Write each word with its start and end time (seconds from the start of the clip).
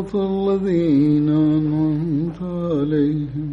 صراط 0.00 0.16
الذين 0.16 1.28
أنعمت 1.28 2.42
عليهم 2.42 3.50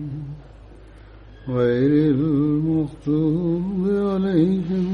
غير 1.49 1.91
المغضوب 2.11 3.81
عليهم 4.05 4.87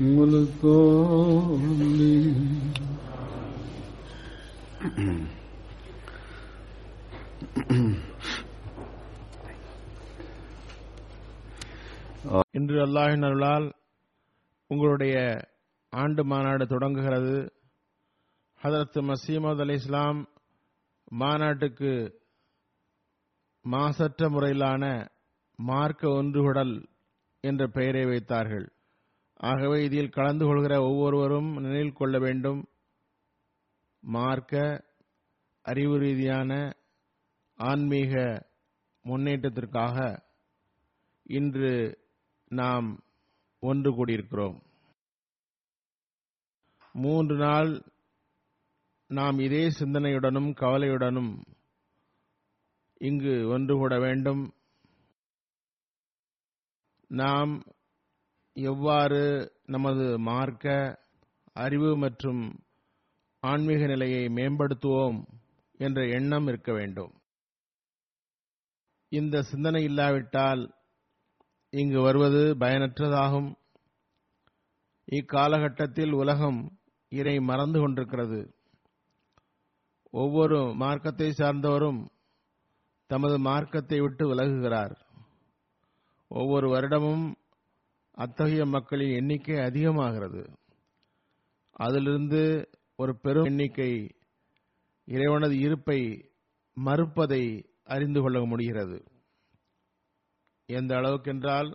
ولا 0.00 0.38
الضالين 0.38 2.36
இன்று 12.56 12.84
அல்லாஹின் 12.84 13.24
அருளால் 13.28 13.66
உங்களுடைய 14.70 15.16
ஆண்டு 15.92 16.24
மாநாடு 16.24 16.66
தொடங்குகிறது 16.66 17.52
ஹதரத் 18.63 19.11
மசீமது 19.11 19.59
அலி 19.59 19.73
இஸ்லாம் 19.73 20.29
மாநாட்டுக்கு 21.11 22.21
மாசற்ற 23.61 24.29
முறையிலான 24.29 25.09
மார்க்க 25.55 26.07
ஒன்றுகுடல் 26.07 26.87
என்ற 27.39 27.67
பெயரை 27.67 28.05
வைத்தார்கள். 28.05 28.71
ஆகவே 29.33 29.83
இதில் 29.83 30.09
கலந்து 30.09 30.45
கொள்கிற 30.45 30.81
ஒவ்வொருவரும் 30.81 31.53
நினைவில் 31.53 31.93
கொள்ள 31.93 32.19
வேண்டும். 32.19 32.67
மார்க்க 33.99 34.83
அறிவு 35.61 35.97
ரீதியான 35.97 36.73
ஆன்மீக 37.55 38.45
முன்னேற்றத்திற்காக 39.05 40.23
இன்று 41.23 41.97
நாம் 42.47 43.03
ஒன்று 43.59 43.91
கூடியிருக்கிறோம். 43.91 44.61
மூன்று 46.93 47.35
நாள் 47.35 47.83
நாம் 49.13 49.39
இதே 49.39 49.67
சிந்தனையுடனும் 49.67 50.55
கவலையுடனும் 50.55 51.43
இங்கு 52.97 53.47
ஒன்று 53.47 53.75
கூட 53.75 53.99
வேண்டும். 53.99 54.53
நாம் 57.07 57.63
எவ்வாறு 58.53 59.51
நமது 59.65 60.19
மார்க்க 60.19 60.99
அறிவு 61.53 61.97
மற்றும் 61.97 62.59
ஆன்மீக 63.39 63.85
நிலையை 63.85 64.25
மேம்படுத்துவோம் 64.25 65.25
என்ற 65.77 66.07
எண்ணம் 66.07 66.47
இருக்க 66.47 66.73
வேண்டும். 66.73 67.13
இந்த 69.09 69.41
சிந்தனை 69.41 69.83
இல்லாவிட்டால் 69.83 70.75
இங்கு 71.69 72.01
வருவது 72.01 72.55
பயனற்றதாகும். 72.55 73.55
இக்காலகட்டத்தில் 75.11 76.11
உலகம் 76.11 76.79
இறை 77.09 77.39
மறந்து 77.39 77.79
கொண்டிருக்கிறது. 77.79 78.62
ஒவ்வொரு 80.13 80.57
மார்க்கத்தை 80.75 81.27
சார்ந்தவரும் 81.29 82.01
தமது 83.09 83.39
மார்க்கத்தை 83.39 83.99
விட்டு 84.01 84.23
விலகுகிறார். 84.29 84.93
ஒவ்வொரு 86.31 86.67
வருடமும் 86.73 87.25
அத்தகைய 88.17 88.65
மக்களின் 88.65 89.15
எண்ணிக்கை 89.15 89.57
அதிகமாகிறது. 89.59 90.43
அதிலிருந்து 91.71 92.41
ஒரு 92.95 93.13
பெரும் 93.19 93.43
எண்ணிக்கை 93.43 93.91
இறைவனது 95.07 95.55
இருப்பை 95.59 95.99
மறுப்பதை 96.77 97.43
அறிந்து 97.83 98.21
கொள்ள 98.21 98.45
முடிகிறது. 98.45 98.99
எந்த 100.69 100.95
அளவுக்கென்றால் 100.95 101.69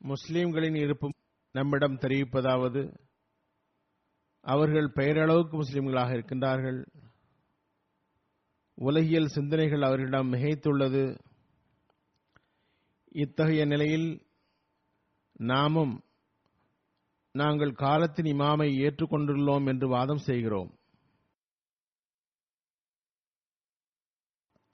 முஸ்லீம்களின் 0.00 0.78
இருப்பு 0.84 1.08
நம்மிடம் 1.52 1.94
தெரிவிப்பதாவது 1.94 2.96
அவர்கள் 4.40 4.88
பெயரளவுக்கு 4.88 5.62
முஸ்லிம்களாக 5.62 6.12
இருக்கின்றார்கள். 6.12 6.86
உலகியல் 8.74 9.26
சிந்தனைகள் 9.26 9.82
அவர்களிடம் 9.82 10.32
மிகைத்துள்ளது. 10.32 11.18
இத்தகைய 13.08 13.64
நிலையில் 13.64 14.26
நாமும் 15.32 16.04
நாங்கள் 17.32 17.72
காலத்தின் 17.72 18.24
இமாமை 18.24 18.68
ஏற்றுக்கொண்டுள்ளோம் 18.78 19.66
என்று 19.66 19.88
வாதம் 19.88 20.18
செய்கிறோம். 20.18 20.78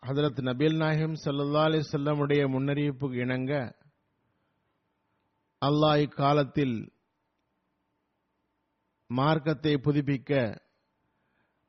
ஹதரத் 0.06 0.40
நபீல் 0.42 0.76
நாயகம் 0.76 1.14
சல்லா 1.24 1.62
அலி 1.62 1.78
செல்லமுடைய 1.78 2.42
முன்னறிவிப்புக்கு 2.48 3.14
இணங்க 3.14 3.77
அல்லாஹ் 5.62 6.00
இக்காலத்தில் 6.00 6.92
மார்க்கத்தை 9.06 9.74
புதுப்பிக்க 9.74 10.60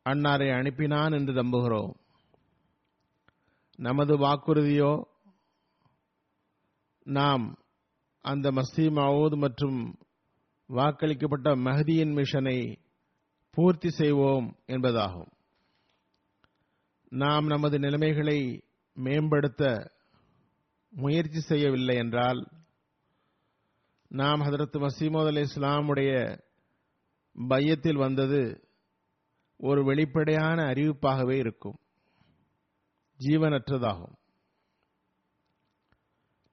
அன்னாரை 0.06 0.50
அனுப்பினான் 0.50 1.14
என்று 1.14 1.34
நம்புகிறோம். 1.34 1.94
நமது 3.76 4.18
வாக்குறுதியோ 4.18 5.04
நாம் 7.04 7.58
அந்த 8.22 8.52
மஸ்தி 8.52 8.86
மவுத் 8.90 9.38
மற்றும் 9.38 9.98
வாக்களிக்கப்பட்ட 10.70 11.56
மஹதியின் 11.56 12.14
மிஷனை 12.14 12.76
பூர்த்தி 13.50 13.90
செய்வோம் 13.90 14.56
என்பதாகும். 14.68 15.32
நாம் 17.12 17.46
நமது 17.46 17.80
நிலைமைகளை 17.80 18.64
மேம்படுத்த 18.94 19.92
முயற்சி 20.90 21.40
செய்யவில்லை 21.40 21.96
என்றால் 21.96 22.48
நாம் 24.10 24.42
ஹதரத் 24.42 24.88
மசீமோத் 24.88 25.26
அலி 25.26 25.42
இஸ்லாமுடைய 25.42 26.40
பையத்தில் 27.48 27.96
வந்தது 27.96 28.70
ஒரு 29.58 29.84
வெளிப்படையான 29.84 30.64
அறிவிப்பாகவே 30.64 31.32
இருக்கும். 31.32 31.78
ஜீவனற்றதாகும். 33.20 34.16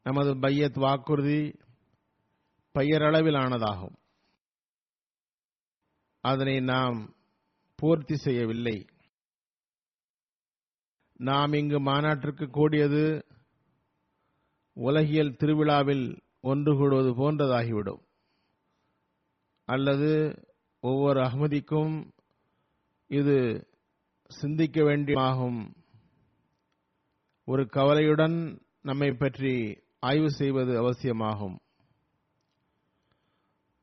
நமது 0.03 0.39
பையத் 0.39 0.79
வாக்குறுதி 0.79 1.59
பெயரளவிலானதாகும். 2.79 3.97
அதனை 6.21 6.61
நாம் 6.61 7.15
பூர்த்தி 7.75 8.17
செய்யவில்லை. 8.17 8.87
நாம் 11.15 11.53
இங்கு 11.53 11.81
மாநாட்டிற்கு 11.81 12.47
கூடியது 12.47 13.27
உலகியல் 14.73 15.37
திருவிழாவில் 15.37 16.26
ஒன்று 16.51 16.73
கூடுவது 16.77 17.11
போன்றதாகிவிடும். 17.21 18.03
அல்லது 19.69 20.11
ஒவ்வொரு 20.81 21.19
அகமதிக்கும் 21.21 21.95
இது 23.09 23.37
சிந்திக்க 24.41 24.83
வேண்டியமாகும் 24.83 25.61
ஒரு 27.45 27.63
கவலையுடன் 27.69 28.37
நம்மை 28.83 29.09
பற்றி 29.13 29.55
ஆய்வு 30.01 30.31
செய்வது 30.31 30.73
அவசியமாகும். 30.79 31.57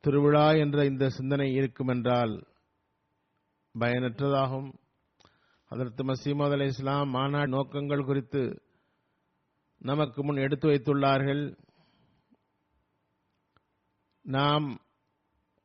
திருவிழா 0.02 0.48
என்ற 0.64 0.86
இந்த 0.86 1.06
சிந்தனை 1.10 1.48
இருக்குமென்றால் 1.60 2.34
பயனற்றதாகும். 3.76 4.70
அதற்கு 5.70 6.02
மசீமது 6.04 6.56
அலி 6.56 6.66
இஸ்லாம் 6.66 7.10
மாநாடு 7.10 7.48
நோக்கங்கள் 7.48 8.06
குறித்து 8.06 8.42
நமக்கு 9.82 10.20
முன் 10.24 10.44
எடுத்து 10.46 10.68
வைத்துள்ளார்கள். 10.70 11.44
நாம் 14.24 14.82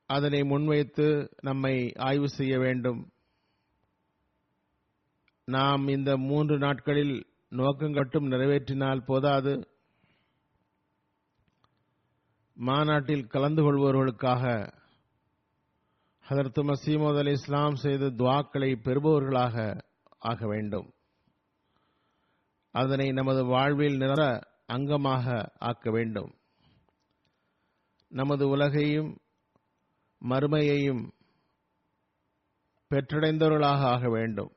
அதனை 0.06 0.42
முன்வைத்து 0.42 1.36
நம்மை 1.40 1.92
ஆய்வு 1.96 2.28
செய்ய 2.28 2.58
வேண்டும். 2.58 3.10
நாம் 5.44 5.88
இந்த 5.88 6.16
மூன்று 6.16 6.58
நாட்களில் 6.58 7.26
நோக்கங்கட்டும் 7.50 8.26
நிறைவேற்றினால் 8.26 9.04
போதாது. 9.04 9.68
மாநாட்டில் 12.54 13.26
கலந்து 13.26 13.62
கொள்பவர்களுக்காக 13.62 14.72
ஹதரத்து 16.28 16.72
மசீமோத் 16.72 17.18
அலி 17.18 17.30
இஸ்லாம் 17.30 17.74
செய்த 17.74 18.04
துவாக்களை 18.04 18.74
பெறுபவர்களாக 18.84 19.80
ஆக 20.18 20.46
வேண்டும். 20.46 20.92
அதனை 22.70 23.08
நமது 23.08 23.44
வாழ்வில் 23.44 23.96
நிற 23.96 24.40
அங்கமாக 24.68 25.48
ஆக்க 25.58 25.90
வேண்டும். 25.90 26.37
நமது 28.08 28.48
உலகையும் 28.48 29.16
மறுமையையும் 30.20 31.10
பெற்றடைந்தவர்களாக 32.90 33.80
ஆக 33.94 34.08
வேண்டும். 34.08 34.52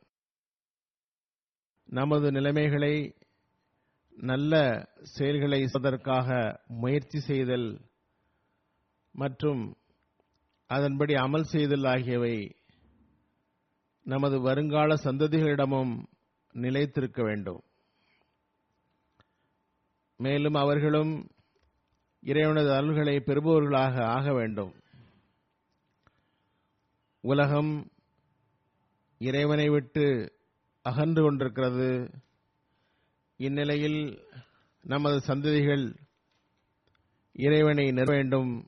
நமது 1.86 2.32
நிலைமைகளை 2.32 3.16
நல்ல 4.16 4.54
செயல்களை 5.02 5.68
செய்வதற்காக 5.68 6.60
முயற்சி 6.68 7.20
செய்தல் 7.20 7.82
மற்றும் 9.12 9.76
அதன்படி 10.68 11.14
அமல் 11.14 11.42
செய்தல் 11.42 11.84
ஆகியவை 11.84 12.56
நமது 14.04 14.42
வருங்கால 14.42 14.94
சந்ததிகளிடமும் 14.94 16.06
நிலைத்திருக்க 16.52 17.24
வேண்டும். 17.24 17.62
மேலும் 20.18 20.54
அவர்களும் 20.54 21.30
இறைவனது 22.22 22.70
அருள்களை 22.70 23.16
பெறுபவர்களாக 23.20 24.04
ஆக 24.04 24.34
வேண்டும். 24.34 24.74
உலகம் 27.22 27.92
இறைவனை 29.18 29.70
விட்டு 29.70 30.32
அகன்று 30.82 31.24
கொண்டிருக்கிறது. 31.24 32.12
இந்நிலையில் 33.38 34.20
நமது 34.82 35.18
சந்ததிகள் 35.18 35.96
இறைவனை 37.32 37.92
நிற 37.92 38.04
வேண்டும். 38.04 38.68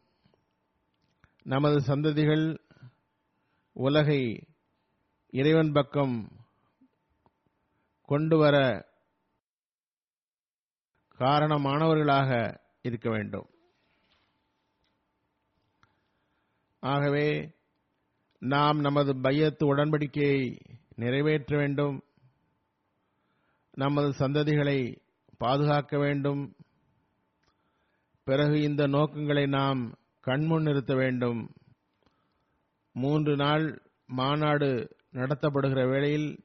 நமது 1.43 1.77
சந்ததிகள் 1.77 2.57
உலகை 3.73 4.47
இறைவன் 5.29 5.71
பக்கம் 5.71 6.31
கொண்டு 8.05 8.37
வர 8.37 8.85
காரணமானவர்களாக 11.17 12.61
இருக்க 12.83 13.09
வேண்டும். 13.09 13.49
ஆகவே 16.79 17.55
நாம் 18.39 18.79
நமது 18.79 19.13
பையத்து 19.13 19.63
உடன்படிக்கையை 19.63 20.59
நிறைவேற்ற 20.95 21.57
வேண்டும். 21.57 22.03
நமது 23.71 24.09
சந்ததிகளை 24.09 24.99
பாதுகாக்க 25.37 25.97
வேண்டும். 25.97 26.55
பிறகு 28.23 28.61
இந்த 28.61 28.87
நோக்கங்களை 28.87 29.47
நாம் 29.47 29.97
கண்முன் 30.19 30.63
நிறுத்த 30.63 30.95
வேண்டும். 30.95 31.53
மூன்று 32.91 33.35
நாள் 33.35 33.81
மாநாடு 34.05 34.97
நடத்தப்படுகிற 35.13 35.89
வேளையில் 35.89 36.43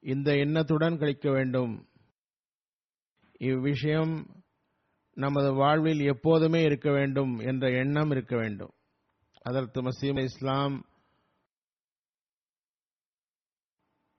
இந்த 0.00 0.34
எண்ணத்துடன் 0.36 0.98
கழிக்க 0.98 1.30
வேண்டும். 1.30 1.86
இவ்விஷயம் 3.38 4.41
நமது 5.14 5.52
வாழ்வில் 5.52 6.00
எப்போதுமே 6.00 6.62
இருக்க 6.62 6.90
வேண்டும் 6.90 7.38
என்ற 7.38 7.70
எண்ணம் 7.70 8.10
இருக்க 8.10 8.36
வேண்டும். 8.36 8.72
அதற்கு 9.42 9.82
மசீம் 9.82 10.22
இஸ்லாம் 10.22 10.86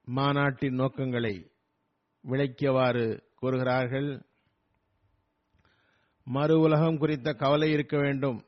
மாநாட்டின் 0.06 0.76
நோக்கங்களை 0.76 1.52
விளக்கியவாறு 2.28 3.24
கூறுகிறார்கள். 3.36 4.26
மறு 6.24 6.60
உலகம் 6.60 6.98
குறித்த 6.98 7.34
கவலை 7.34 7.72
இருக்க 7.72 7.98
வேண்டும். 7.98 8.46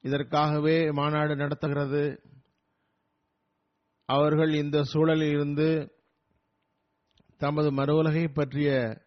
இதற்காகவே 0.00 0.90
மாநாடு 0.90 1.36
நடத்துகிறது. 1.36 2.22
அவர்கள் 4.04 4.52
இந்த 4.52 4.82
சூழலில் 4.82 5.28
இருந்து 5.28 5.92
தமது 7.36 7.72
மறு 7.72 7.96
உலகை 7.96 8.28
பற்றிய 8.28 9.00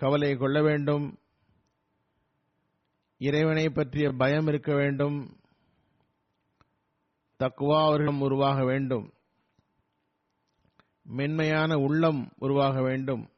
கவலை 0.00 0.36
கொள்ள 0.36 0.62
வேண்டும். 0.62 1.18
இறைவனை 3.18 3.68
பற்றிய 3.68 4.10
பயம் 4.10 4.46
இருக்க 4.46 4.74
வேண்டும். 4.74 5.36
தக்குவா 7.38 7.84
அவர்களும் 7.84 8.20
உருவாக 8.20 8.64
வேண்டும். 8.64 9.12
மென்மையான 11.02 11.76
உள்ளம் 11.76 12.32
உருவாக 12.38 12.82
வேண்டும். 12.82 13.30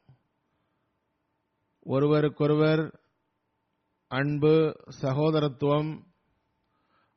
ஒருவருக்கொருவர் 1.80 3.00
அன்பு 4.08 4.84
சகோதரத்துவம் 5.00 6.04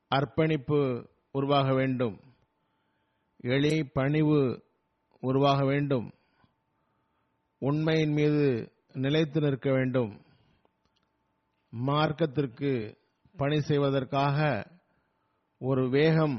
அர்ப்பணிப்பு 0.08 1.10
உருவாக 1.30 1.74
வேண்டும். 1.74 2.20
எளி 3.36 3.84
பணிவு 3.84 4.64
உருவாக 5.20 5.64
வேண்டும். 5.64 6.12
உண்மையின் 7.58 8.12
மீது 8.12 8.74
நிலைத்து 8.96 9.40
நிற்க 9.40 9.70
வேண்டும். 9.70 10.12
மார்க்கத்திற்கு 11.72 12.70
பணி 13.36 13.60
செய்வதற்காக 13.60 14.38
ஒரு 15.58 15.88
வேகம் 15.88 16.36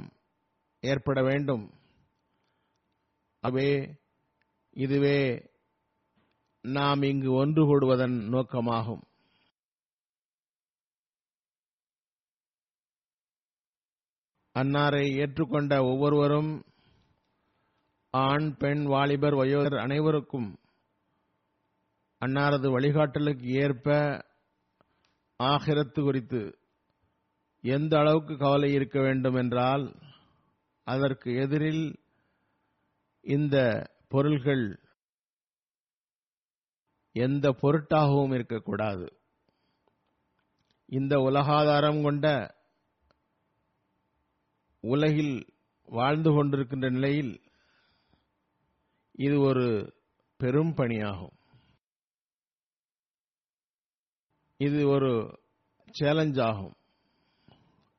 ஏற்பட 0.79 1.21
வேண்டும். 1.21 1.65
அவே 3.41 3.99
இதுவே 4.71 5.19
நாம் 6.61 7.01
இங்கு 7.01 7.31
ஒன்று 7.31 7.63
கூடுவதன் 7.65 8.15
நோக்கமாகும். 8.27 9.03
அன்னாரை 14.55 15.05
ஏற்றுக்கொண்ட 15.17 15.81
ஒவ்வொருவரும் 15.81 16.63
ஆண் 18.09 18.57
பெண் 18.57 18.83
வாலிபர் 18.85 19.33
வயோதர் 19.33 19.81
அனைவருக்கும் 19.81 20.49
அன்னாரது 22.25 22.67
வழிகாட்டலுக்கு 22.75 23.47
ஏற்ப 23.63 23.87
ஆகிரத்து 25.39 26.01
குறித்து 26.01 26.41
எந்த 27.61 27.97
அளவுக்கு 27.97 28.37
கவலை 28.37 28.73
இருக்க 28.73 29.01
வேண்டும் 29.01 29.35
என்றால் 29.35 29.95
அதற்கு 30.83 31.35
எதிரில் 31.35 31.85
இந்த 33.21 33.57
பொருள்கள் 34.07 34.79
எந்த 37.15 37.55
பொருட்டாகவும் 37.61 38.33
இருக்கக்கூடாது. 38.33 39.07
இந்த 40.85 41.19
உலகாதாரம் 41.19 42.01
கொண்ட 42.01 42.55
உலகில் 44.79 45.35
வாழ்ந்து 45.85 46.31
கொண்டிருக்கின்ற 46.31 46.89
நிலையில் 46.89 47.41
இது 49.11 49.39
ஒரு 49.39 49.95
பெரும் 50.37 50.73
பணியாகும். 50.75 51.36
இது 54.57 54.87
ஒரு 54.87 55.39
சேலஞ்ச் 55.91 56.39
ஆகும். 56.39 56.73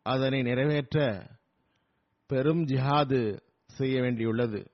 அதனை 0.03 0.43
நிறைவேற்ற 0.43 1.27
பெரும் 2.27 2.65
ஜிஹாது 2.65 3.41
செய்ய 3.67 4.01
வேண்டியுள்ளது. 4.01 4.67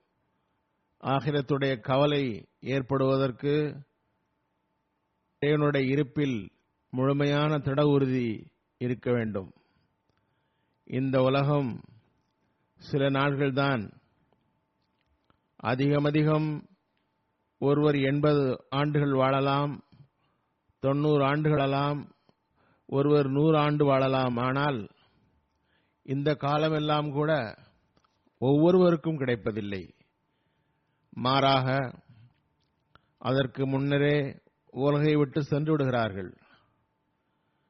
ஆகிரத்துடைய 1.01 1.81
கவலை 1.81 2.49
ஏற்படுவதற்கு 2.61 3.77
இறைவனுடைய 5.39 5.87
இருப்பில் 5.87 6.51
முழுமையான 6.91 7.59
திட 7.59 7.87
உறுதி 7.87 8.51
இருக்க 8.79 9.13
வேண்டும். 9.13 9.53
இந்த 10.85 11.21
உலகம் 11.21 11.81
சில 12.77 13.11
நாட்கள்தான் 13.11 13.93
அதிகமதிகம் 15.63 16.69
ஒருவர் 17.59 17.95
எண்பது 17.95 18.67
ஆண்டுகள் 18.71 19.13
வாழலாம் 19.13 19.84
தொண்ணூறு 20.85 21.25
ஆண்டுகளெல்லாம் 21.25 22.11
ஒருவர் 22.87 23.29
நூறு 23.29 23.59
ஆண்டு 23.59 23.85
வாழலாம். 23.85 24.37
ஆனால் 24.37 24.89
இந்த 26.03 26.35
காலமெல்லாம் 26.35 27.11
கூட 27.11 27.59
ஒவ்வொருவருக்கும் 28.39 29.17
கிடைப்பதில்லை. 29.17 29.95
மாறாக 31.11 31.99
அதற்கு 33.19 33.67
முன்னரே 33.67 34.43
உலகை 34.71 35.17
விட்டு 35.17 35.43
சென்று 35.43 35.71
விடுகிறார்கள். 35.71 36.37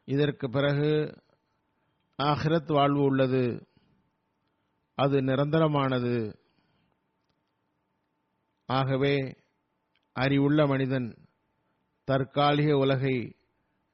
இதற்கு 0.04 0.50
பிறகு 0.50 1.22
ஆஹிரத் 2.22 2.72
வாழ்வு 2.72 3.02
உள்ளது. 3.02 3.66
அது 4.94 5.20
நிரந்தரமானது. 5.20 6.34
ஆகவே 8.66 9.36
அறிவுள்ள 10.12 10.66
மனிதன் 10.66 11.23
தற்காலிக 12.04 12.76
உலகை 12.76 13.36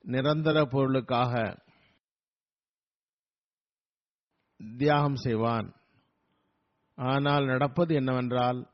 நிரந்தர 0.05 0.65
பொருளுக்காக 0.65 1.63
தியாகம் 4.77 5.15
செய்வான். 5.15 5.69
ஆனால் 6.95 7.45
நடப்பது 7.45 7.95
என்னவென்றால் 7.95 8.71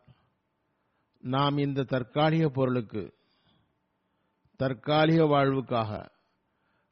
நாம் 1.19 1.57
இந்த 1.59 1.83
தற்காலிக 1.83 2.49
பொருளுக்கு 2.49 3.15
தற்காலிக 4.57 5.23
வாழ்வுக்காக 5.25 6.09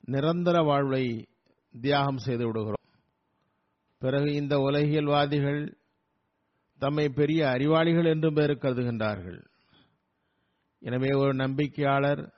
நிரந்தர 0.04 0.62
வாழ்வை 0.62 1.28
தியாகம் 1.80 2.18
செய்து 2.18 2.46
விடுகிறோம். 2.46 2.84
பிறகு 3.98 4.32
இந்த 4.34 4.56
உலகியல்வாதிகள் 4.56 5.76
தம்மை 6.78 7.08
பெரிய 7.08 7.48
அறிவாளிகள் 7.48 8.04
என்றும் 8.04 8.34
பேர் 8.34 8.50
கருதுகின்றார்கள். 8.50 9.40
எனவே 10.84 11.10
ஒரு 11.10 11.32
நம்பிக்கையாளர் 11.34 12.32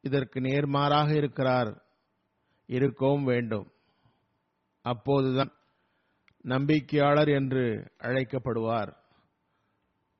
இதற்கு 0.00 0.40
நேர்மாறாக 0.40 1.16
இருக்கிறார். 1.16 1.70
இருக்கவும் 2.66 3.24
வேண்டும். 3.24 3.70
அப்போதுதான் 4.82 5.52
நம்பிக்கையாளர் 6.44 7.34
என்று 7.34 7.92
அழைக்கப்படுவார். 7.98 8.96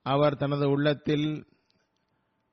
அவர் 0.03 0.37
தனது 0.37 0.71
உள்ளத்தில் 0.71 1.47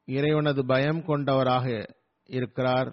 இறைவனது 0.05 0.65
பயம் 0.65 1.05
கொண்டவராக 1.05 1.95
இருக்கிறார். 2.25 2.89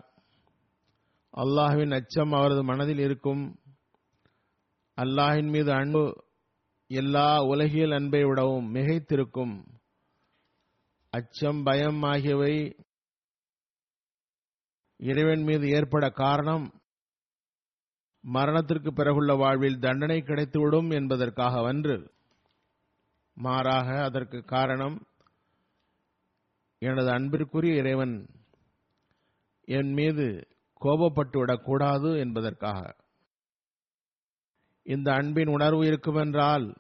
அல்லாஹ்வின் 1.37 1.95
அச்சம் 1.95 2.33
அவரது 2.33 2.65
மனதில் 2.65 2.99
இருக்கும். 2.99 3.59
அல்லாஹின் 4.97 5.51
மீது 5.51 5.73
அன்பு 5.73 6.25
எல்லா 6.87 7.43
உலகியல் 7.43 7.91
அன்பை 7.91 8.25
விடவும் 8.25 8.75
மிகைத்திருக்கும். 8.75 9.80
அச்சம் 11.13 11.63
பயம் 11.63 12.03
ஆகியவை 12.03 12.77
இறைவன் 15.01 15.43
மீது 15.43 15.69
ஏற்பட 15.69 16.11
காரணம். 16.11 16.67
மரணத்திற்கு 18.25 18.91
பிறகுள்ள 18.91 19.37
வாழ்வில் 19.37 19.79
தண்டனை 19.79 20.21
கிடைத்துவிடும் 20.21 20.91
என்பதற்காகவன்று 20.91 21.97
மாறாக 23.37 24.03
அதற்கு 24.03 24.45
காரணம் 24.45 25.07
எனது 26.79 27.11
அன்பிற்குரிய 27.11 27.75
இறைவன் 27.75 28.27
என் 29.65 29.93
மீது 29.93 30.27
கோபப்பட்டுவிடக்கூடாது 30.81 32.19
என்பதற்காக. 32.19 32.97
இந்த 34.83 35.13
அன்பின் 35.13 35.49
உணர்வு 35.49 35.83
இருக்குமென்றால் 35.83 36.75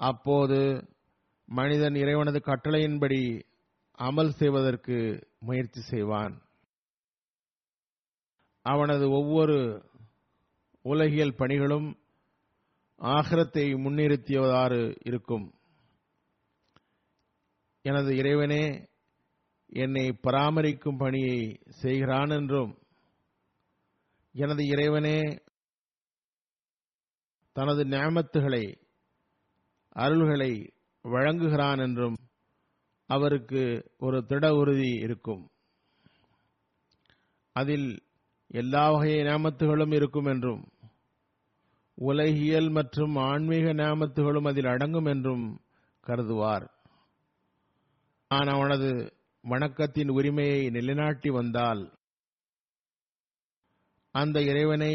அப்போது 0.00 0.58
மனிதன் 1.48 1.94
இறைவனது 1.94 2.38
கட்டளையின்படி 2.38 3.42
அமல் 3.98 4.30
செய்வதற்கு 4.30 4.96
முயற்சி 5.40 5.80
செய்வான். 5.80 6.42
அவனது 8.62 9.10
ஒவ்வொரு 9.10 9.58
உலகியல் 10.82 11.38
பணிகளும் 11.38 11.88
ஆகரத்தை 13.00 13.74
முன்னிறுத்தியவாறு 13.74 14.96
இருக்கும். 15.02 15.46
எனது 17.82 18.16
இறைவனே 18.16 18.64
என்னை 19.72 20.18
பராமரிக்கும் 20.22 20.98
பணியை 20.98 21.38
செய்கிறான் 21.68 22.30
என்றும் 22.30 22.72
எனது 24.34 24.62
இறைவனே 24.66 25.18
தனது 27.52 27.84
ஞாமத்துகளை 27.84 28.64
அருள்களை 29.96 30.52
வழங்குகிறான் 31.04 31.78
என்றும் 31.78 32.16
அவருக்கு 33.10 33.62
ஒரு 33.98 34.24
திட 34.26 34.54
உறுதி 34.54 34.90
இருக்கும். 35.00 35.42
அதில் 37.56 37.88
எல்லா 38.50 38.90
வகை 38.90 39.12
நியமத்துகளும் 39.14 39.94
இருக்கும் 39.94 40.24
என்றும் 40.24 40.62
உலகியல் 41.94 42.70
மற்றும் 42.70 43.16
ஆன்மீக 43.16 43.66
நியமத்துகளும் 43.72 44.48
அதில் 44.48 44.64
அடங்கும் 44.64 45.04
என்றும் 45.04 45.44
கருதுவார். 46.06 46.66
நான் 48.30 48.46
அவனது 48.46 48.88
வணக்கத்தின் 49.44 50.10
உரிமையை 50.10 50.70
நிலைநாட்டி 50.70 51.30
வந்தால் 51.30 51.82
அந்த 54.14 54.40
இறைவனை 54.42 54.94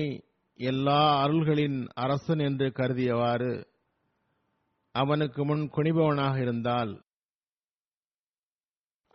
எல்லா 0.60 1.02
அருள்களின் 1.26 1.78
அரசன் 1.96 2.40
என்று 2.40 2.68
கருதியவாறு 2.76 3.54
அவனுக்கு 4.96 5.46
முன் 5.46 5.64
குனிபவனாக 5.70 6.36
இருந்தால் 6.42 6.94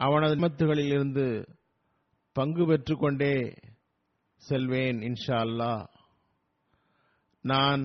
அவனது 0.01 0.35
மத்துகளில் 0.35 0.93
இருந்து 0.93 1.27
பங்கு 2.37 2.65
பெற்றுக்கொண்டே 2.67 3.35
செல்வேன் 4.43 4.99
இன்ஷா 5.01 5.39
அல்லாஹ் 5.47 5.85
நான் 7.45 7.83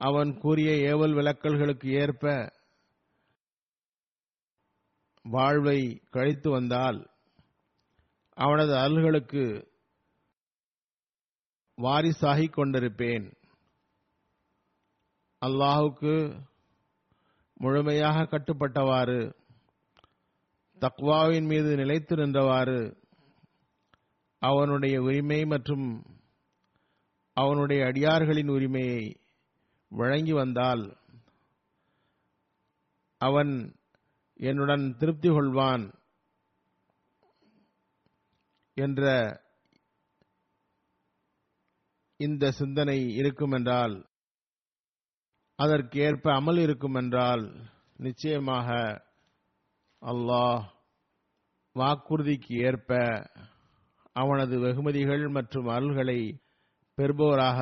அவன் 0.00 0.30
கூறிய 0.38 0.70
ஏவல் 0.92 1.14
விளக்கல்களுக்கு 1.14 1.88
ஏற்ப 2.00 2.24
வாழ்வை 5.24 5.80
கழித்து 6.10 6.50
வந்தால் 6.50 6.98
அவனது 8.36 8.72
அருள்களுக்கு 8.74 9.44
வாரிசாகிக் 11.78 12.56
கொண்டிருப்பேன். 12.56 13.26
அல்லாஹுக்கு 15.42 16.14
முழுமையாக 17.60 18.26
கட்டுப்பட்டவாறு 18.26 19.20
தக்வாவின் 20.82 21.46
மீது 21.46 21.76
நிலைத்து 21.76 22.14
நின்றவாறு 22.16 22.80
அவனுடைய 24.42 24.96
உரிமை 25.00 25.44
மற்றும் 25.44 25.86
அவனுடைய 27.36 27.80
அடியார்களின் 27.86 28.48
உரிமையை 28.48 29.02
வழங்கி 29.92 30.32
வந்தால் 30.32 30.84
அவன் 33.20 33.52
என்னுடன் 34.40 34.84
திருப்தி 34.98 35.28
கொள்வான் 35.28 35.84
என்ற 38.76 39.02
இந்த 42.20 42.50
சிந்தனை 42.50 42.98
இருக்குமென்றால் 43.16 43.94
அதற்கு 45.58 45.96
ஏற்ப 46.00 46.26
அமல் 46.40 46.58
இருக்கும் 46.58 46.94
என்றால் 46.94 47.44
நிச்சயமாக 47.96 48.68
அல்லாஹ் 50.02 50.62
வாக்குறுதிக்கு 51.76 52.54
ஏற்ப 52.68 52.98
அவனது 54.12 54.58
வெகுமதிகள் 54.58 55.28
மற்றும் 55.28 55.68
அருள்களை 55.68 56.18
பெறுபவராக 56.98 57.60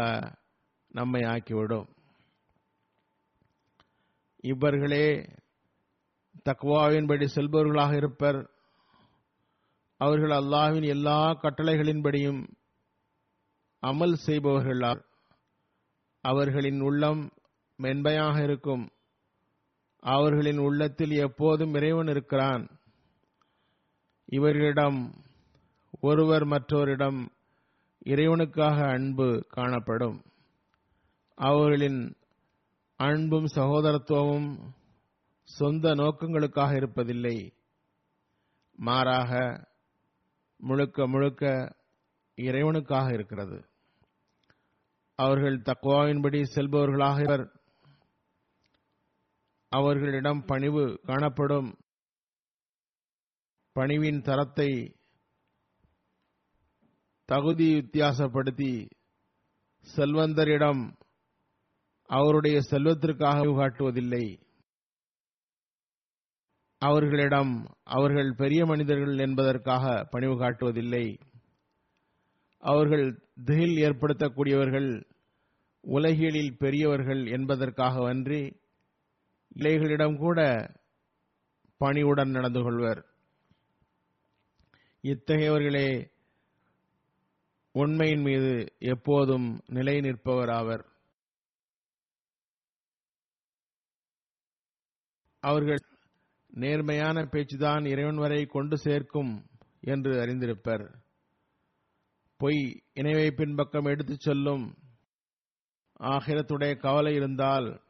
நம்மை 0.94 1.22
ஆக்கிவிடும். 1.22 1.86
இவர்களே 4.44 5.06
தக்குவாவின்படி 6.48 7.26
செல்பவர்களாக 7.34 7.92
இருப்பர். 7.96 8.40
அவர்கள் 10.00 10.34
அல்லாஹ்வின் 10.40 10.86
எல்லா 10.86 11.20
கட்டளைகளின்படியும் 11.42 12.42
அமல் 13.82 14.16
செய்பவர்களார் 14.26 15.00
அவர்களின் 16.24 16.80
உள்ளம் 16.80 17.22
மென்மையாக 17.82 18.42
இருக்கும். 18.42 18.90
அவர்களின் 19.98 20.58
உள்ளத்தில் 20.58 21.10
எப்போதும் 21.10 21.74
இறைவன் 21.74 22.06
இருக்கிறான். 22.06 22.64
இவர்களிடம் 24.24 24.98
ஒருவர் 26.00 26.44
மற்றவரிடம் 26.44 27.20
இறைவனுக்காக 28.04 28.88
அன்பு 28.88 29.46
காணப்படும். 29.48 30.22
அவர்களின் 31.34 32.00
அன்பும் 32.96 33.46
சகோதரத்துவமும் 33.54 34.50
சொந்த 35.42 35.94
நோக்கங்களுக்காக 35.94 36.70
இருப்பதில்லை. 36.72 37.38
மாறாக 38.76 39.32
முழுக்க 40.56 41.06
முழுக்க 41.06 41.74
இறைவனுக்காக 42.36 43.12
இருக்கிறது. 43.12 43.58
அவர்கள் 45.16 45.60
தக்குவாவின்படி 45.60 46.44
செல்பவர்களாக 46.54 47.20
இவர் 47.20 47.60
அவர்களிடம் 49.72 50.44
பணிவு 50.44 51.00
காணப்படும். 51.02 51.70
பணிவின் 53.76 54.20
தரத்தை 54.20 54.70
தகுதி 57.28 57.68
வித்தியாசப்படுத்தி 57.74 58.72
செல்வந்தரிடம் 59.96 60.82
அவருடைய 62.10 62.60
செல்வத்திற்காக 62.70 63.44
காட்டுவதில்லை. 63.60 64.24
அவர்களிடம் 66.82 67.52
அவர்கள் 67.96 68.30
பெரிய 68.34 68.66
மனிதர்கள் 68.66 69.18
என்பதற்காக 69.18 70.04
பணிவு 70.10 70.34
காட்டுவதில்லை. 70.34 71.06
அவர்கள் 72.62 73.06
திகில் 73.44 73.76
ஏற்படுத்தக்கூடியவர்கள் 73.76 74.90
உலகியலில் 75.84 76.56
பெரியவர்கள் 76.58 77.22
என்பதற்காகவன்றி 77.36 78.42
இலைகளிடம் 79.54 80.16
கூட 80.16 80.40
பணிவுடன் 81.76 82.30
நடந்து 82.30 82.62
கொள்வர். 82.62 83.06
இத்தகையவர்களே 85.02 86.10
உண்மையின் 87.72 88.22
மீது 88.22 88.76
எப்போதும் 88.78 89.60
நிலை 89.66 90.00
நிற்பவராவர் 90.00 90.84
அவர்கள் 95.40 95.78
நேர்மையான 96.46 97.22
பேச்சுதான் 97.22 97.88
இறைவன் 97.88 98.16
வரை 98.16 98.46
கொண்டு 98.46 98.76
சேர்க்கும் 98.76 99.46
என்று 99.80 100.12
அறிந்திருப்பர். 100.12 100.94
பொய் 102.36 102.82
இணைவை 102.92 103.30
பின்பக்கம் 103.30 103.84
எடுத்துச் 103.84 104.20
செல்லும் 104.20 104.74
ஆகிரத்துடைய 105.98 106.76
கவலை 106.76 107.14
இருந்தால் 107.14 107.82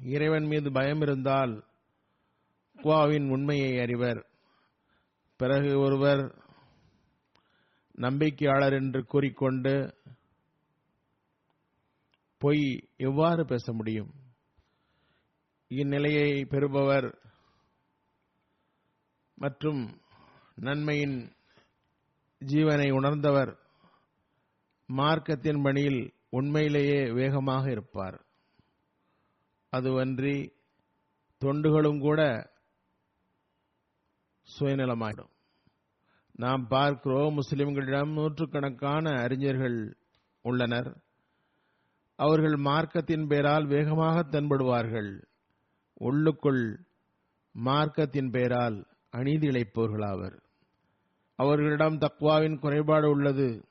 இறைவன் 0.00 0.44
மீது 0.44 0.72
பயம் 0.72 1.00
இருந்தால் 1.00 1.64
குவாவின் 2.82 3.30
உண்மையை 3.30 3.80
அறிவர். 3.80 4.26
பிறகு 5.36 5.78
ஒருவர் 5.78 6.34
நம்பிக்கையாளர் 7.98 8.72
என்று 8.72 9.04
கூறிக்கொண்டு 9.04 9.94
பொய் 12.38 12.88
எவ்வாறு 12.96 13.44
பேச 13.44 13.72
முடியும்? 13.72 14.14
இந்நிலையை 15.68 16.44
பெறுபவர் 16.44 17.18
மற்றும் 19.34 20.00
நன்மையின் 20.54 21.32
ஜீவனை 22.46 22.92
உணர்ந்தவர் 22.92 23.58
மார்க்கத்தின் 24.92 25.62
பணியில் 25.62 26.14
உண்மையிலேயே 26.30 27.10
வேகமாக 27.10 27.70
இருப்பார். 27.70 28.25
அதுவன்றி 29.72 30.50
தொண்டுகளும் 31.44 31.98
கூட 31.98 32.50
சுயநலமாயிடும். 34.58 35.34
நாம் 36.32 36.66
பார்க்கிறோம் 36.68 37.38
முஸ்லிம்களிடம் 37.40 38.12
நூற்றுக்கணக்கான 38.12 39.20
அறிஞர்கள் 39.20 39.96
உள்ளனர். 40.42 41.00
அவர்கள் 42.16 42.52
மார்க்கத்தின் 42.52 43.26
பெயரால் 43.26 43.66
வேகமாக 43.66 44.22
தென்படுவார்கள். 44.22 45.22
உள்ளுக்குள் 45.94 46.86
மார்க்கத்தின் 47.64 48.30
பெயரால் 48.30 48.86
அநீதி 49.10 49.48
இழைப்பவர்களாவர். 49.48 50.40
அவர்களிடம் 51.34 51.98
தக்வாவின் 51.98 52.58
குறைபாடு 52.58 53.10
உள்ளது. 53.10 53.68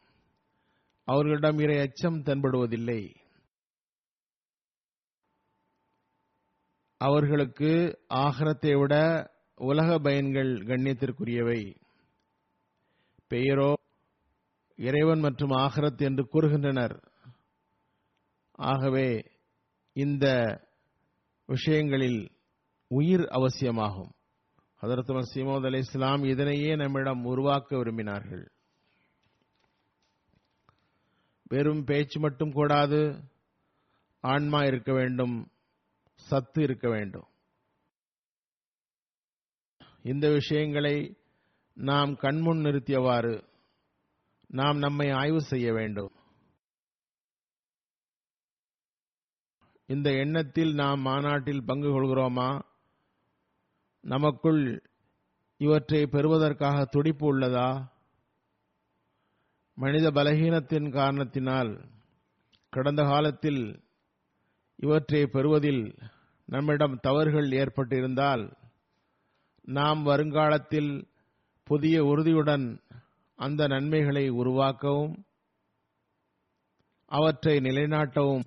அவர்களிடம் 1.03 1.59
இறை 1.59 1.79
அச்சம் 1.79 2.23
தென்படுவதில்லை. 2.23 3.15
அவர்களுக்கு 6.97 7.99
ஆகரத்தை 8.07 8.75
விட 8.75 9.25
உலக 9.55 9.99
பயன்கள் 9.99 10.53
கண்ணியத்திற்குரியவை. 10.53 11.75
பெயரோ 13.27 13.73
இறைவன் 14.75 15.19
மற்றும் 15.19 15.49
ஆகரத் 15.49 16.01
என்று 16.01 16.27
கூறுகின்றனர். 16.33 17.01
ஆகவே 18.51 19.31
இந்த 19.93 20.57
விஷயங்களில் 21.45 22.31
உயிர் 22.87 23.27
அவசியமாகும். 23.27 24.11
ஹதரத் 24.81 25.21
சீமோத் 25.35 25.65
அலி 25.65 25.77
இஸ்லாம் 25.77 26.23
இதனையே 26.23 26.75
நம்மிடம் 26.75 27.23
உருவாக்க 27.23 27.75
விரும்பினார்கள். 27.75 28.47
வெறும் 31.43 31.83
பேச்சு 31.83 32.19
மட்டும் 32.19 32.51
கூடாது 32.51 33.23
ஆன்மா 34.21 34.63
இருக்க 34.63 34.93
வேண்டும். 34.93 35.49
சத்து 36.15 36.63
இருக்க 36.63 36.89
வேண்டும். 36.89 37.27
இந்த 40.01 40.29
விஷயங்களை 40.29 41.17
நாம் 41.73 42.15
கண்முன் 42.15 42.57
நிறுத்தியவாறு 42.57 43.47
நாம் 44.47 44.77
நம்மை 44.77 45.11
ஆய்வு 45.11 45.41
செய்ய 45.41 45.73
வேண்டும். 45.73 46.11
இந்த 49.85 50.11
எண்ணத்தில் 50.11 50.73
நாம் 50.73 50.99
மாநாட்டில் 50.99 51.63
பங்கு 51.65 51.87
கொள்கிறோமா? 51.87 52.61
நமக்குள் 54.01 54.81
இவற்றை 55.57 56.07
பெறுவதற்காக 56.07 56.85
துடிப்பு 56.85 57.37
உள்ளதா? 57.37 57.93
மனித 59.73 60.11
பலகீனத்தின் 60.11 60.91
காரணத்தினால் 60.91 61.89
கடந்த 62.69 63.03
காலத்தில் 63.03 63.84
இவற்றை 64.79 65.25
பெறுவதில் 65.25 65.83
நம்மிடம் 66.49 66.95
தவறுகள் 66.99 67.49
ஏற்பட்டிருந்தால் 67.55 68.43
நாம் 69.67 70.01
வருங்காலத்தில் 70.03 70.91
புதிய 71.67 72.05
உறுதியுடன் 72.05 72.65
அந்த 73.39 73.67
நன்மைகளை 73.67 74.25
உருவாக்கவும் 74.31 75.15
அவற்றை 77.11 77.55
நிலைநாட்டவும் 77.59 78.45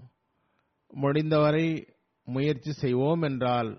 முடிந்தவரை 0.92 1.66
முயற்சி 2.28 2.72
செய்வோம் 2.72 3.22
என்றால் 3.22 3.70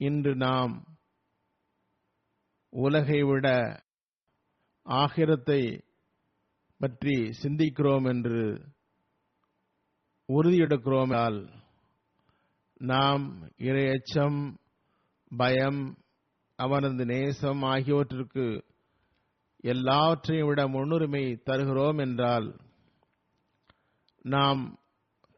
இன்று 0.00 0.36
நாம் 0.36 0.74
உலகை 2.72 3.22
விட 3.22 3.46
ஆகிரத்தை 4.86 5.62
பற்றி 6.80 7.16
சிந்திக்கிறோம் 7.42 8.06
என்று 8.08 8.42
உறுதியெடுக்கிறோமால் 10.34 11.38
நாம் 12.80 13.24
இரையச்சம் 13.58 14.40
பயம் 15.32 15.80
அவனது 16.58 17.04
நேசம் 17.04 17.62
ஆகியவற்றிற்கு 17.62 18.46
எல்லாவற்றையும் 19.64 20.46
விட 20.46 20.68
முன்னுரிமை 20.68 21.40
தருகிறோம் 21.44 21.98
என்றால் 21.98 22.48
நாம் 24.24 24.62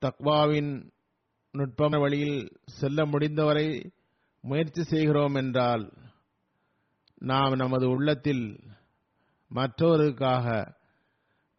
தக்வாவின் 0.02 0.72
நுட்ப 1.54 1.88
வழியில் 1.98 2.38
செல்ல 2.80 3.04
முடிந்தவரை 3.06 3.66
முயற்சி 4.44 4.82
செய்கிறோம் 4.82 5.34
என்றால் 5.34 5.84
நாம் 7.22 7.52
நமது 7.56 7.88
உள்ளத்தில் 7.88 8.46
மற்றவருக்காக 9.50 10.46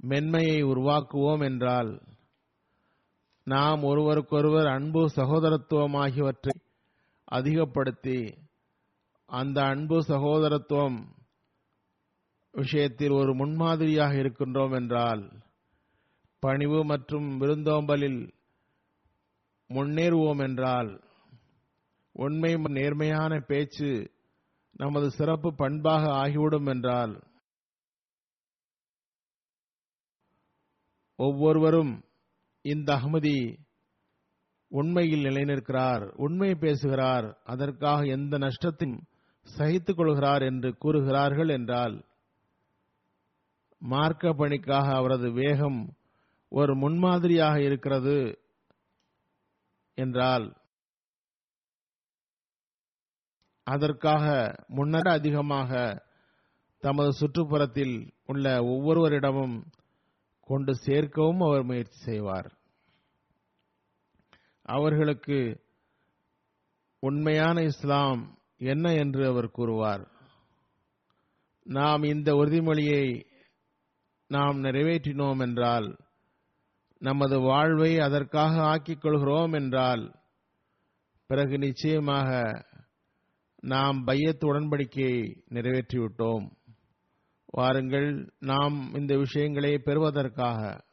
மென்மையை 0.04 0.62
உருவாக்குவோம் 0.64 1.44
என்றால் 1.46 1.92
நாம் 3.48 3.82
ஒருவருக்கொருவர் 3.84 4.68
அன்பு 4.68 5.02
சகோதரத்துவம் 5.16 5.96
ஆகியவற்றை 5.96 6.54
அதிகப்படுத்தி 7.28 8.20
அந்த 9.30 9.58
அன்பு 9.64 9.98
சகோதரத்துவம் 10.04 10.98
விஷயத்தில் 12.54 13.12
ஒரு 13.12 13.32
முன்மாதிரியாக 13.34 14.14
இருக்கின்றோம் 14.14 14.74
என்றால் 14.76 15.24
பணிவு 16.44 16.80
மற்றும் 16.84 17.28
விருந்தோம்பலில் 17.40 18.22
முன்னேறுவோம் 19.70 20.42
என்றால் 20.44 20.92
உண்மை 22.16 22.52
நேர்மையான 22.70 23.40
பேச்சு 23.42 23.92
நமது 24.76 25.08
சிறப்பு 25.12 25.50
பண்பாக 25.54 26.04
ஆகிவிடும் 26.22 26.66
என்றால் 26.66 27.14
ஒவ்வொருவரும் 31.20 31.94
இந்த 32.66 32.90
அகமதி 32.96 33.38
உண்மையில் 34.72 35.26
நிலைநிற்கிறார் 35.26 36.04
உண்மை 36.16 36.56
பேசுகிறார் 36.56 37.28
அதற்காக 37.44 38.06
எந்த 38.08 38.38
நஷ்டத்தையும் 38.38 39.02
சகித்துக் 39.48 39.98
கொள்கிறார் 39.98 40.44
என்று 40.44 40.78
கூறுகிறார்கள் 40.78 41.50
என்றால் 41.50 41.96
மார்க்க 43.82 44.34
பணிக்காக 44.34 44.88
அவரது 44.96 45.32
வேகம் 45.32 45.80
ஒரு 46.52 46.76
முன்மாதிரியாக 46.76 47.56
இருக்கிறது 47.62 48.18
என்றால் 49.98 50.46
அதற்காக 53.68 54.24
முன்னர் 54.68 55.10
அதிகமாக 55.10 55.72
தமது 56.84 57.12
சுற்றுப்புறத்தில் 57.20 57.96
உள்ள 58.26 58.64
ஒவ்வொருவரிடமும் 58.64 59.56
கொண்டு 60.44 60.76
சேர்க்கவும் 60.76 61.40
அவர் 61.40 61.64
முயற்சி 61.64 61.98
செய்வார். 61.98 62.58
அவர்களுக்கு 64.62 65.62
உண்மையான 67.00 67.62
இஸ்லாம் 67.62 68.38
என்ன 68.58 68.94
என்று 68.94 69.28
அவர் 69.28 69.52
கூறுவார். 69.52 70.12
நாம் 71.64 72.04
இந்த 72.04 72.34
உறுதிமொழியை 72.34 73.26
நாம் 74.28 74.64
நிறைவேற்றினோம் 74.64 75.40
என்றால் 75.40 75.98
நமது 76.98 77.40
வாழ்வை 77.40 78.00
அதற்காக 78.00 78.62
ஆக்கிக் 78.62 79.02
கொள்கிறோம் 79.02 79.54
என்றால் 79.54 80.16
பிறகு 81.26 81.58
நிச்சயமாக 81.58 82.52
நாம் 83.62 84.04
பையத் 84.04 84.44
உடன்படிக்கையை 84.44 85.42
நிறைவேற்றிவிட்டோம். 85.50 86.52
வாருங்கள் 87.56 88.34
நாம் 88.40 88.94
இந்த 88.94 89.18
விஷயங்களை 89.18 89.78
பெறுவதற்காக. 89.78 90.86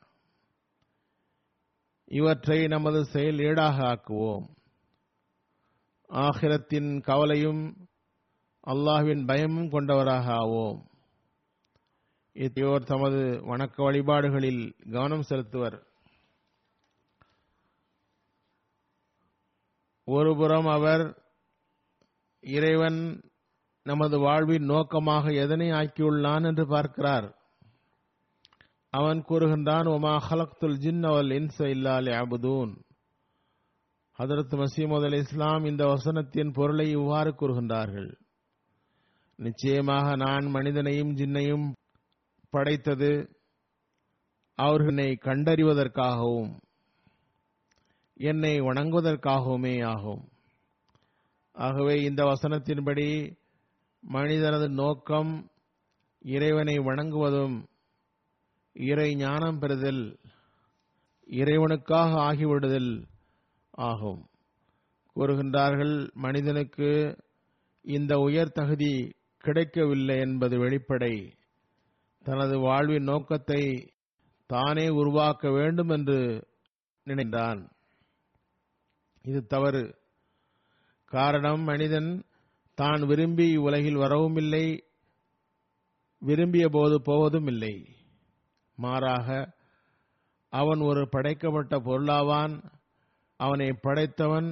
இவற்றை 2.05 2.67
நமது 2.67 3.05
செயல் 3.05 3.39
ஈடாக 3.39 3.83
ஆக்குவோம். 3.83 4.49
ஆகிரத்தின் 6.09 7.01
கவலையும் 7.01 7.89
அல்லாஹ்வின் 8.67 9.27
பயமும் 9.27 9.71
கொண்டவராக 9.71 10.33
ஆவோம். 10.33 10.85
இத்தையோர் 12.35 12.87
தமது 12.87 13.21
வணக்க 13.47 13.83
வழிபாடுகளில் 13.83 14.75
கவனம் 14.91 15.23
செலுத்துவர். 15.23 15.87
ஒருபுறம் 20.05 20.67
அவர் 20.67 21.23
இறைவன் 22.41 23.30
நமது 23.83 24.19
வாழ்வின் 24.19 24.65
நோக்கமாக 24.65 25.33
எதனை 25.33 25.71
ஆக்கியுள்ளான் 25.71 26.45
என்று 26.45 26.67
பார்க்கிறார். 26.67 27.35
அவன் 28.91 29.25
கூறுகின்றான் 29.29 29.87
ஒமா 29.87 30.15
ஹலக்துல் 30.29 30.79
ஜின் 30.79 31.03
அவல் 31.03 31.29
இன்ச 31.29 31.69
இல்லாலே 31.69 32.13
அபுதூன் 32.13 32.73
ஹதரத் 34.19 34.57
மசீமது 34.63 35.05
அலி 35.05 35.19
இஸ்லாம் 35.19 35.65
இந்த 35.65 35.85
வசனத்தின் 35.87 36.53
பொருளை 36.53 36.91
இவ்வாறு 36.91 37.31
கூறுகின்றார்கள். 37.31 38.15
நிச்சயமாக 39.37 40.17
நான் 40.17 40.47
மனிதனையும் 40.47 41.17
ஜின்னையும் 41.17 41.73
படைத்தது 42.51 43.29
அவர்களை 44.55 45.19
கண்டறிவதற்காகவும் 45.21 46.59
என்னை 48.15 48.61
வணங்குவதற்காகவுமே 48.61 49.87
ஆகும். 49.87 50.29
ஆகவே 51.53 52.03
இந்த 52.03 52.25
வசனத்தின்படி 52.25 53.39
மனிதனது 54.01 54.69
நோக்கம் 54.69 55.51
இறைவனை 56.23 56.79
வணங்குவதும் 56.79 57.65
இறை 58.73 59.15
ஞானம் 59.15 59.59
பெறுதல் 59.59 60.19
இறைவனுக்காக 61.31 62.15
ஆகிவிடுதல் 62.15 63.07
ஆகும். 63.71 64.29
கூறுகின்றார்கள் 65.17 66.13
மனிதனுக்கு 66.13 67.17
இந்த 67.83 68.19
உயர் 68.19 68.53
தகுதி 68.53 69.15
கிடைக்கவில்லை 69.39 70.19
என்பது 70.19 70.59
வெளிப்படை. 70.59 71.33
தனது 72.23 72.59
வாழ்வின் 72.59 73.03
நோக்கத்தை 73.03 73.93
தானே 74.47 74.89
உருவாக்க 74.89 75.51
வேண்டும் 75.51 75.89
என்று 75.89 76.49
நினைந்தான். 77.07 77.71
இது 79.23 79.47
தவறு. 79.47 79.99
காரணம் 81.05 81.61
மனிதன் 81.61 82.25
தான் 82.83 83.03
விரும்பி 83.11 83.47
உலகில் 83.67 84.03
வரவும் 84.03 84.39
இல்லை 84.43 84.67
விரும்பிய 86.23 86.67
போது 86.69 86.97
போவதும் 87.03 87.49
இல்லை. 87.53 87.75
மாறாக 88.79 89.29
அவன் 90.53 90.81
ஒரு 90.81 91.03
படைக்கப்பட்ட 91.09 91.75
பொருளாவான் 91.87 92.55
அவனை 93.41 93.69
படைத்தவன் 93.87 94.51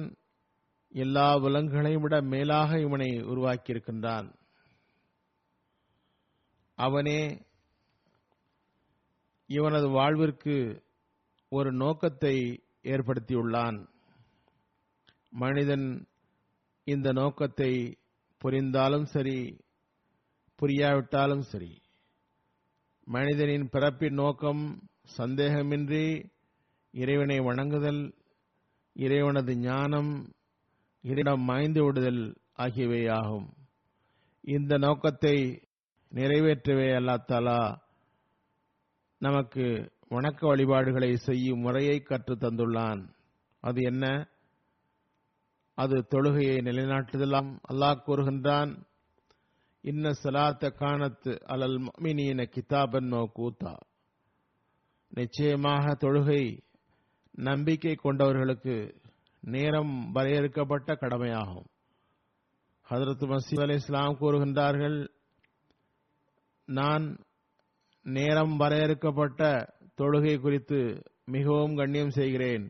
எல்லா 0.93 1.25
விலங்குகளையும் 1.37 2.01
விட 2.01 2.15
மேலாக 2.33 2.79
இவனை 2.79 3.09
உருவாக்கியிருக்கின்றான். 3.31 4.27
அவனே 6.77 7.21
இவனது 9.49 9.87
வாழ்விற்கு 9.89 10.55
ஒரு 11.51 11.69
நோக்கத்தை 11.81 12.35
ஏற்படுத்தியுள்ளான். 12.93 13.77
மனிதன் 15.43 15.87
இந்த 16.87 17.07
நோக்கத்தை 17.11 17.71
புரிந்தாலும் 18.41 19.05
சரி 19.05 19.37
புரியாவிட்டாலும் 20.59 21.39
சரி 21.39 21.71
மனிதனின் 23.07 23.69
பிறப்பின் 23.69 24.13
நோக்கம் 24.13 24.63
சந்தேகமின்றி 25.17 26.05
இறைவனை 26.93 27.39
வணங்குதல் 27.39 28.01
இறைவனது 28.95 29.57
ஞானம் 29.57 30.11
இறைவனம் 31.03 31.43
மாய்ந்து 31.43 31.83
விடுதல் 31.83 32.23
ஆகியவை 32.55 33.07
ஆகும் 33.07 33.47
இந்த 34.43 34.77
நோக்கத்தை 34.77 35.35
நிறைவேற்றவே 36.11 36.87
அல்லா 36.95 37.15
தாலா 37.27 37.59
நமக்கு 39.21 39.65
வணக்க 40.09 40.47
வழிபாடுகளை 40.47 41.15
செய்யும் 41.17 41.59
முறையை 41.59 41.99
கற்று 42.01 42.35
தந்துள்ளான் 42.35 43.01
அது 43.63 43.81
என்ன? 43.81 44.05
அது 45.81 45.97
தொழுகையை 46.09 46.55
நிலைநாட்டுதலாம். 46.67 47.49
அல்லாஹ் 47.71 48.01
கூறுகின்றான் 48.05 48.71
இன்ன 49.81 50.11
சலாத்த 50.23 50.71
காணத்து 50.73 51.31
அலல் 51.47 51.77
மினியின 52.01 52.45
கிதாபன் 52.45 53.11
கூத்தா 53.35 53.73
நிச்சயமாக 55.09 55.95
தொழுகை 55.99 56.41
நம்பிக்கை 57.31 57.95
கொண்டவர்களுக்கு 58.03 58.75
நேரம் 59.41 60.11
வரையறுக்கப்பட்ட 60.11 60.95
கடமையாகும். 60.95 61.67
ஹதரத் 62.89 63.23
மசீத் 63.31 63.61
அலி 63.61 63.73
இஸ்லாம் 63.73 64.17
கூறுகின்றார்கள் 64.19 65.07
நான் 66.65 67.05
நேரம் 68.03 68.57
வரையறுக்கப்பட்ட 68.57 69.73
தொழுகை 70.01 70.35
குறித்து 70.39 70.81
மிகவும் 71.25 71.75
கண்ணியம் 71.75 72.15
செய்கிறேன். 72.19 72.65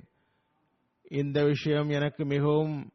இந்த 1.11 1.43
விஷயம் 1.43 1.89
எனக்கு 1.89 2.25
மிகவும் 2.25 2.91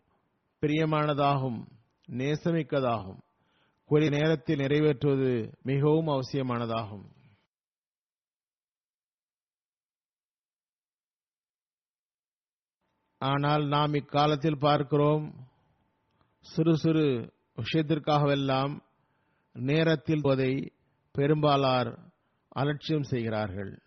பிரியமானதாகும் 0.65 1.67
நேசமிக்கதாகும். 2.11 3.19
குறி 3.85 4.09
நேரத்தில் 4.09 4.59
நிறைவேற்றுவது 4.59 5.53
மிகவும் 5.63 6.07
அவசியமானதாகும். 6.07 7.05
ஆனால் 13.19 13.67
நாம் 13.67 13.95
இக்காலத்தில் 13.95 14.59
பார்க்கிறோம் 14.59 15.49
சிறு 16.41 16.77
சிறு 16.77 17.33
விஷயத்திற்காகவெல்லாம் 17.57 18.81
நேரத்தில் 19.53 20.21
போதை 20.23 20.73
பெரும்பாலார் 21.19 22.13
அலட்சியம் 22.49 23.03
செய்கிறார்கள். 23.03 23.83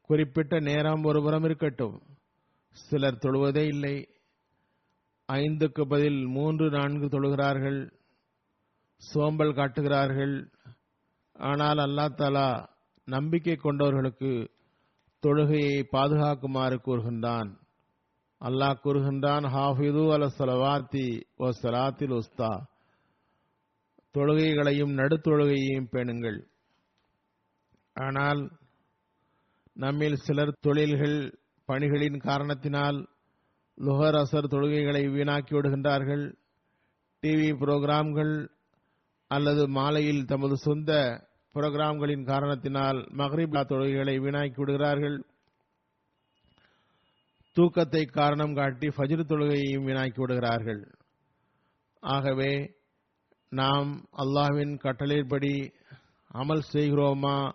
குறிப்பிட்ட 0.00 0.60
நேரம் 0.60 1.04
ஒருபுறம் 1.04 1.44
இருக்கட்டும் 1.44 2.02
சிலர் 2.70 3.14
தொழுவதே 3.14 3.66
இல்லை. 3.66 4.13
ஐந்துக்கு 5.28 5.82
பதில் 5.82 6.26
மூன்று 6.26 6.70
நான்கு 6.70 7.06
தொழுகிறார்கள் 7.06 7.78
சோம்பல் 9.02 9.54
காட்டுகிறார்கள். 9.54 10.34
ஆனால் 11.34 11.78
அல்லா 11.78 12.04
தாலா 12.18 12.48
நம்பிக்கை 13.08 13.56
கொண்டவர்களுக்கு 13.56 14.32
தொழுகையை 15.22 15.78
பாதுகாக்குமாறு 15.92 16.76
கூறுகின்றான். 16.86 17.50
அல்லாஹ் 18.40 18.82
கூறுகின்றான் 18.82 19.44
ஹாஃபிது 19.54 20.02
அல 20.12 20.26
சலவாத்தி 20.38 21.06
ஓ 21.36 21.50
சலாத்தில் 21.62 22.14
உஸ்தா. 22.18 22.52
தொழுகைகளையும் 24.14 24.92
நடுத்தொழுகையையும் 25.00 25.90
பேணுங்கள். 25.92 26.38
ஆனால் 27.96 28.42
நம்மில் 29.76 30.16
சிலர் 30.16 30.58
தொழில்கள் 30.60 31.18
பணிகளின் 31.68 32.18
காரணத்தினால் 32.18 32.98
லுஹர் 33.78 34.14
அசர் 34.14 34.52
தொழுகைகளை 34.52 35.10
வீணாக்கி 35.10 35.54
விடுகின்றார்கள். 35.54 36.34
டிவி 37.22 37.50
புரோகிராம்கள் 37.52 38.48
அல்லது 39.26 39.68
மாலையில் 39.68 40.24
தமது 40.24 40.56
சொந்த 40.56 41.22
புரோகிராம்களின் 41.54 42.24
காரணத்தினால் 42.24 42.96
மஹ்ரிபா 42.96 43.60
தொழுகைகளை 43.64 44.20
வீணாக்கி 44.20 44.56
விடுகிறார்கள். 44.56 45.24
தூக்கத்தை 47.52 48.04
காரணம் 48.04 48.54
காட்டி 48.54 48.88
ஃபஜ்ர் 48.88 49.28
தொழுகையையும் 49.28 49.86
வீணாக்கி 49.86 50.20
விடுகிறார்கள். 50.20 50.82
ஆகவே 52.00 52.76
நாம் 53.48 54.08
அல்லாஹ்வின் 54.18 54.76
கட்டளைப்படி 54.76 55.72
அமல் 56.34 56.64
செய்கிறோமா 56.72 57.50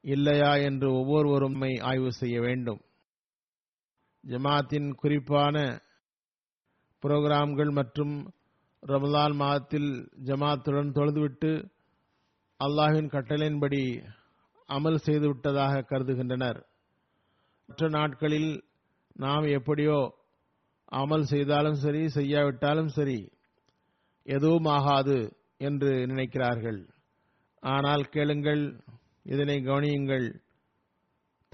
இல்லையா 0.00 0.54
என்று 0.54 0.92
ஒவ்வொருவரும் 0.92 1.60
ஆய்வு 1.80 2.12
செய்ய 2.12 2.40
வேண்டும். 2.40 2.80
ஜமாத்தின் 4.26 4.88
குறிப்பான 4.94 5.56
புரோகிராம்கள் 7.02 7.70
மற்றும் 7.70 8.14
ரமலான் 8.82 9.34
மாதத்தில் 9.42 9.90
ஜமாத்துடன் 10.24 10.90
தொழுதுவிட்டு 10.96 11.50
அல்லாஹின் 12.60 13.10
கட்டளையின்படி 13.14 13.82
அமல் 14.68 14.98
செய்துவிட்டதாக 15.06 15.84
கருதுகின்றனர். 15.90 16.60
மற்ற 17.68 17.88
நாட்களில் 17.88 18.52
நாம் 19.16 19.46
எப்படியோ 19.58 19.98
அமல் 20.92 21.26
செய்தாலும் 21.32 21.78
சரி 21.84 22.02
செய்யாவிட்டாலும் 22.08 22.92
சரி 22.96 23.18
எதுவும் 24.26 24.68
ஆகாது 24.76 25.18
என்று 25.68 25.92
நினைக்கிறார்கள். 26.06 26.80
ஆனால் 27.62 28.04
கேளுங்கள் 28.14 28.64
இதனை 29.32 29.56
கவனியுங்கள். 29.68 30.26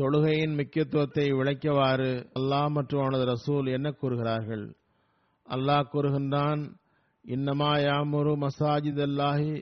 தொழுகையின் 0.02 0.54
முக்கியத்துவத்தை 0.60 1.26
விளக்கவாறு 1.38 2.10
அல்லாஹ் 2.38 2.70
மற்றும் 2.70 3.02
அவனது 3.02 3.24
ரசூல் 3.34 3.66
என்ன 3.76 3.88
கூறுகிறார்கள்? 3.90 4.64
அல்லாஹ் 5.48 5.90
கூறுகின்றான் 5.92 6.62
இன்னமா 7.24 7.72
யாமுரு 7.86 8.32
மசாஜித் 8.44 9.02
அல்லாஹி 9.08 9.52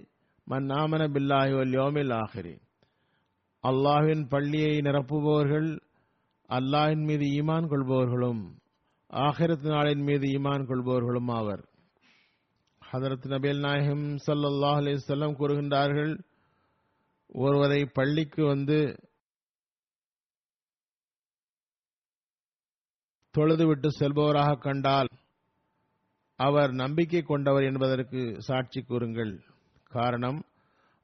மன் 0.47 0.69
ஆமன 0.83 1.03
பில்லாஹி 1.15 1.53
வல் 1.59 1.75
யோமில் 1.79 2.13
ஆஹிரி 2.23 2.55
அல்லாஹின் 3.65 4.23
பள்ளியை 4.29 4.75
நிரப்புபவர்கள் 4.81 5.69
அல்லாஹின் 6.51 7.05
மீது 7.09 7.25
ஈமான் 7.39 7.69
கொள்பவர்களும் 7.73 8.41
ஆகிரத் 9.11 9.67
நாளின் 9.75 10.05
மீது 10.09 10.27
ஈமான் 10.37 10.65
கொள்பவர்களும் 10.71 11.31
ஆவர். 11.39 11.63
ஹதரத் 12.83 13.27
நபேல் 13.27 13.61
நாயகம் 13.61 14.07
சல்லாஹ் 14.27 14.79
அலைஹி 14.81 14.99
வஸல்லம் 15.01 15.37
கூறுகின்றார்கள் 15.41 16.13
ஒருவரை 17.43 17.81
பள்ளிக்கு 17.99 18.43
வந்து 18.45 18.79
தொழுதுவிட்டு 23.39 23.89
செல்பவராக 23.99 24.59
கண்டால் 24.59 25.09
அவர் 26.37 26.73
நம்பிக்கை 26.73 27.23
கொண்டவர் 27.23 27.63
என்பதற்கு 27.63 28.37
சாட்சி 28.39 28.83
கூறுங்கள். 28.83 29.41
காரணம் 29.89 30.45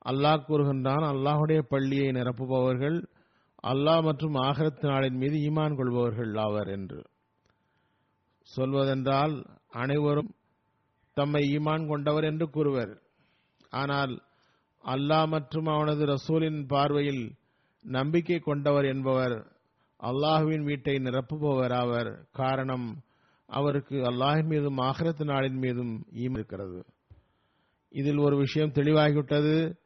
அல்லாஹ் 0.09 0.47
கூறுகின்றான் 0.49 1.05
அல்லாஹுடைய 1.13 1.61
பள்ளியை 1.69 2.09
நிரப்புபவர்கள் 2.09 2.99
அல்லாஹ் 3.63 4.03
மற்றும் 4.03 4.35
ஆகரத் 4.35 4.85
நாளின் 4.85 5.17
மீது 5.17 5.37
ஈமான் 5.37 5.77
கொள்பவர்கள் 5.77 6.37
ஆவர் 6.37 6.69
என்று. 6.69 7.01
சொல்வதென்றால் 8.41 9.35
அனைவரும் 9.71 10.35
தம்மை 11.15 11.43
ஈமான் 11.57 11.89
கொண்டவர் 11.89 12.25
என்று 12.25 12.51
கூறுவர். 12.51 13.03
ஆனால் 13.71 14.23
அல்லாஹ் 14.85 15.29
மற்றும் 15.29 15.67
அவனது 15.67 16.07
ரசூலின் 16.07 16.67
பார்வையில் 16.67 17.25
நம்பிக்கை 17.85 18.39
கொண்டவர் 18.39 18.85
என்பவர் 18.85 19.56
அல்லாஹுவின் 20.03 20.63
வீட்டை 20.63 20.95
நிரப்புபவர் 20.95 21.73
அவர் 21.73 22.29
காரணம் 22.33 23.03
அவருக்கு 23.47 23.97
அல்லாஹின் 23.97 24.45
மீதும் 24.45 24.77
ஆகரத்து 24.77 25.25
நாளின் 25.25 25.59
மீதும் 25.59 26.07
ஈம் 26.13 26.33
இருக்கிறது. 26.33 26.85
இதில் 27.89 28.17
ஒரு 28.17 28.37
விஷயம் 28.37 28.73
தெளிவாகிவிட்டது. 28.73 29.79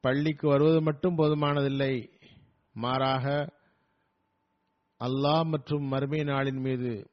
பள்ளிக்கு 0.00 0.48
வருவது 0.48 0.82
மட்டும் 0.82 1.18
போதுமானதில்லை. 1.18 2.08
மாறாக 2.72 3.52
அல்லாஹ் 5.04 5.44
மற்றும் 5.44 5.82
மறுமை 5.82 6.20
நாளின் 6.20 6.60
மீது 6.60 7.10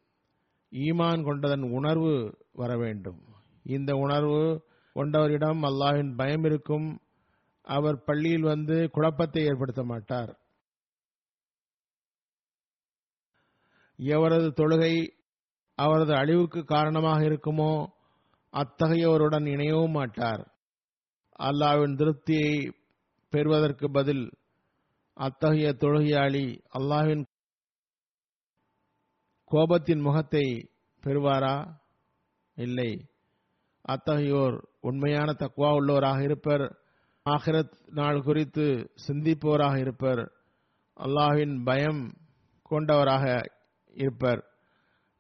ஈமான் 0.72 1.24
கொண்டதன் 1.24 1.62
உணர்வு 1.62 2.38
வர 2.52 2.78
வேண்டும். 2.78 3.22
இந்த 3.64 3.96
உணர்வு 3.96 4.66
கொண்டவரிடம் 4.94 5.64
அல்லாஹின் 5.64 6.16
பயம் 6.16 6.44
இருக்கும். 6.44 7.00
அவர் 7.62 8.04
பள்ளியில் 8.04 8.42
வந்து 8.42 8.90
குழப்பத்தை 8.92 9.44
ஏற்படுத்த 9.44 9.84
மாட்டார். 9.84 10.40
எவரது 14.00 14.52
தொழுகை 14.56 15.08
அவரது 15.76 16.14
அழிவுக்கு 16.14 16.64
காரணமாக 16.64 17.20
இருக்குமோ 17.22 17.86
அத்தகையவருடன் 18.54 19.46
இணையவும் 19.46 19.90
மாட்டார். 19.90 20.54
அல்லாவின் 21.40 21.96
திருப்தியை 21.96 22.72
பெறுவதற்கு 23.30 23.92
பதில் 23.92 24.30
அத்தகைய 25.14 25.70
தொழுகையாளி 25.70 26.60
அல்லாவின் 26.80 27.24
கோபத்தின் 29.52 30.02
முகத்தை 30.02 30.70
பெறுவாரா? 31.04 31.74
இல்லை. 32.56 33.10
அத்தகையோர் 33.90 34.64
உண்மையான 34.80 35.32
தக்குவா 35.32 35.74
உள்ளவராக 35.76 36.22
இருப்பர். 36.22 36.80
ஆகிரத் 37.30 37.74
நாள் 37.86 38.22
குறித்து 38.22 38.92
சிந்திப்பவராக 39.08 39.80
இருப்பர். 39.80 40.32
அல்லாஹ்வின் 40.98 41.64
பயம் 41.64 42.18
கொண்டவராக 42.62 43.58
இருப்பர். 43.94 44.46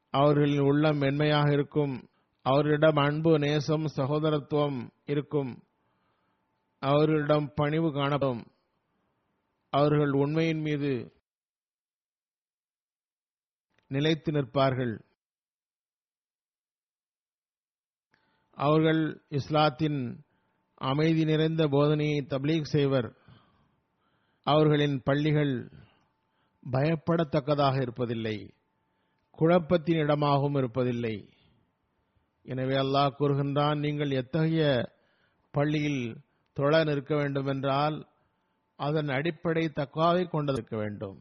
அவர்களின் 0.09 0.59
உள்ளம் 0.59 0.97
மென்மையாக 0.97 1.51
இருக்கும். 1.51 2.09
அவர்களிடம் 2.41 2.95
அன்பு 2.95 3.39
நேசம் 3.39 3.87
சகோதரத்துவம் 3.87 4.89
இருக்கும். 5.05 5.63
அவர்களிடம் 6.79 7.51
பணிவு 7.55 7.93
காணப்படும். 7.93 8.45
அவர்கள் 9.69 10.11
உண்மையின் 10.11 10.59
மீது 10.59 11.13
நிலைத்து 13.87 14.31
நிற்பார்கள். 14.31 15.03
அவர்கள் 18.51 19.21
இஸ்லாத்தின் 19.29 20.23
அமைதி 20.73 21.23
நிறைந்த 21.23 21.67
போதனையை 21.67 22.27
தப்லீக் 22.27 22.63
செய்வர். 22.63 23.15
அவர்களின் 24.43 25.01
பள்ளிகள் 25.03 25.71
பயப்படத்தக்கதாக 26.71 27.81
இருப்பதில்லை. 27.81 28.58
குழப்பத்தின் 29.39 29.99
இடமாகவும் 30.03 30.55
இருப்பதில்லை. 30.55 31.15
எனவே 32.45 32.75
அல்லாஹ் 32.75 33.17
கூறுகின்றான் 33.19 33.79
நீங்கள் 33.79 34.11
எத்தகைய 34.11 34.63
பள்ளியில் 35.53 36.03
தொழ 36.57 36.83
நிற்க 36.83 37.15
வேண்டுமென்றால் 37.15 37.97
அதன் 38.79 39.09
அடிப்படை 39.09 39.63
தக்குவாவை 39.75 40.23
கொண்டிருக்க 40.27 40.73
வேண்டும். 40.77 41.19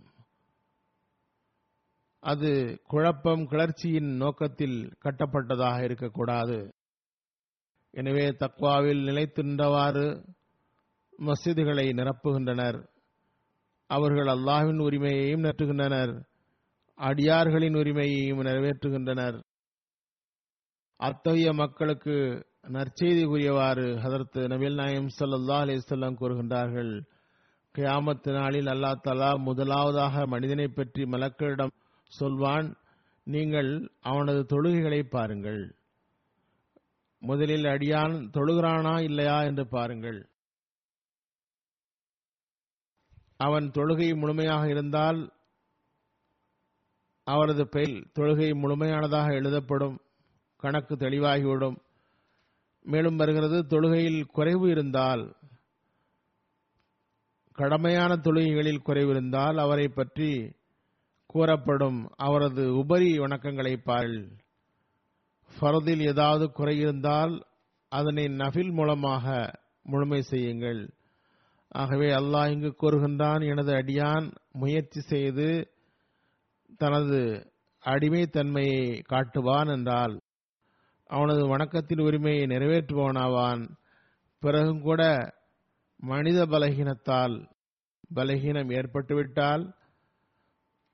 அது 2.23 2.51
குழப்பம் 2.87 3.45
கிளர்ச்சியின் 3.47 4.11
நோக்கத்தில் 4.17 4.79
கட்டப்பட்டதாக 5.05 5.79
இருக்கக்கூடாது. 5.85 6.59
எனவே 7.95 8.27
தக்வாவில் 8.45 9.03
நிலைத்து 9.03 9.43
நின்றவாறு 9.43 10.07
மசிதுகளை 11.19 11.87
நிரப்புகின்றனர். 12.01 12.79
அவர்கள் 13.91 14.27
அல்லாஹின் 14.27 14.81
உரிமையையும் 14.87 15.45
நெற்றுகின்றனர் 15.45 16.13
அடியார்களின் 16.99 17.75
உரிமையையும் 17.75 18.41
நிறைவேற்றுகின்றனர். 18.41 19.43
அத்தகைய 20.97 21.53
மக்களுக்கு 21.53 22.47
நற்செய்தி 22.69 23.25
கூறியவாறு 23.27 24.01
அதற்கு 24.01 24.41
நபில் 24.41 24.75
நாயம் 24.75 25.11
சல்லா 25.19 25.59
அலிசல்லாம் 25.65 26.19
கூறுகின்றார்கள். 26.21 27.03
கியாமத்து 27.75 28.33
நாளில் 28.33 28.67
அல்லாஹ் 28.67 29.01
தலா 29.03 29.35
முதலாவதாக 29.37 30.27
மனிதனை 30.27 30.69
பற்றி 30.69 31.05
மலக்களிடம் 31.05 31.75
சொல்வான். 32.05 32.77
நீங்கள் 33.25 33.91
அவனது 34.01 34.47
தொழுகைகளை 34.53 35.03
பாருங்கள். 35.03 35.77
முதலில் 37.19 37.65
அடியான் 37.65 38.31
தொழுகிறானா 38.37 39.03
இல்லையா 39.03 39.43
என்று 39.43 39.69
பாருங்கள். 39.69 40.29
அவன் 43.37 43.71
தொழுகை 43.71 44.17
முழுமையாக 44.17 44.69
இருந்தால் 44.69 45.38
அவரது 47.33 47.65
பெயர் 47.75 47.97
தொழுகை 48.17 48.49
முழுமையானதாக 48.63 49.29
எழுதப்படும் 49.41 49.97
கணக்கு 50.63 50.95
தெளிவாகிவிடும். 50.97 51.77
மேலும் 52.85 53.19
வருகிறது 53.21 53.59
தொழுகையில் 53.73 54.21
குறைவு 54.37 54.67
இருந்தால் 54.71 55.23
கடமையான 57.59 58.13
தொழுகைகளில் 58.25 58.85
குறைவு 58.87 59.11
இருந்தால் 59.11 59.57
அவரை 59.59 59.87
பற்றி 59.89 60.31
கூறப்படும் 61.33 61.99
அவரது 62.27 62.65
உபரி 62.81 63.11
வணக்கங்களை 63.19 63.75
பாருங்கள் 63.89 64.29
ஃபரதில் 65.51 66.03
ஏதாவது 66.13 66.45
குறை 66.59 66.77
இருந்தால் 66.79 67.35
அதனை 67.93 68.25
நஃபில் 68.41 68.73
மூலமாக 68.73 69.27
முழுமை 69.83 70.21
செய்யுங்கள். 70.31 70.81
ஆகவே 71.81 72.09
அல்லாஹ் 72.19 72.53
இங்கு 72.55 72.71
கூறுகின்றான் 72.75 73.43
எனது 73.51 73.73
அடியான் 73.73 74.27
முயற்சி 74.53 75.01
செய்து 75.13 75.49
தனது 76.77 77.49
அடிமைத்தன்மையை 77.85 79.03
காட்டுவான் 79.09 79.73
என்றால் 79.73 80.21
அவனது 81.07 81.57
வணக்கத்தின் 81.57 82.03
உரிமையை 82.03 82.47
நிறைவேற்றுபவனாவான். 82.47 83.77
பிறகும் 84.41 84.81
கூட 84.81 85.33
மனித 85.97 86.47
பலகீனத்தால் 86.47 87.49
பலகீனம் 88.15 88.71
ஏற்பட்டுவிட்டால் 88.71 89.75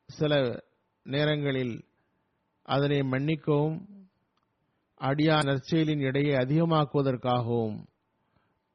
சில 0.06 0.62
நேரங்களில் 1.02 1.84
அதனை 2.62 3.02
மன்னிக்கவும் 3.02 3.88
அடியா 5.00 5.42
நற்செயலின் 5.44 6.00
எடையை 6.00 6.34
அதிகமாக்குவதற்காகவும் 6.36 7.84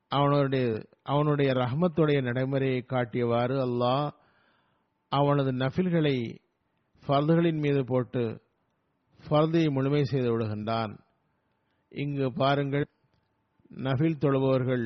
அவனுடைய 0.07 0.85
அவனுடைய 1.03 1.53
ரஹமத்துடைய 1.53 2.21
நடைமுறையை 2.21 2.85
காட்டியவாறு 2.87 3.55
அல்லாஹ் 3.63 4.11
அவனது 5.09 5.51
நஃபில்களை 5.51 6.39
ஃபர்துகளின் 7.09 7.59
மீது 7.59 7.85
போட்டு 7.85 8.23
ஃபர்தை 9.19 9.71
முழுமை 9.71 10.03
செய்து 10.03 10.29
விடுகின்றான். 10.33 10.91
இங்கு 11.89 12.33
பாருங்கள் 12.33 12.85
நஃபில் 13.85 14.21
தொழுபவர்கள் 14.21 14.85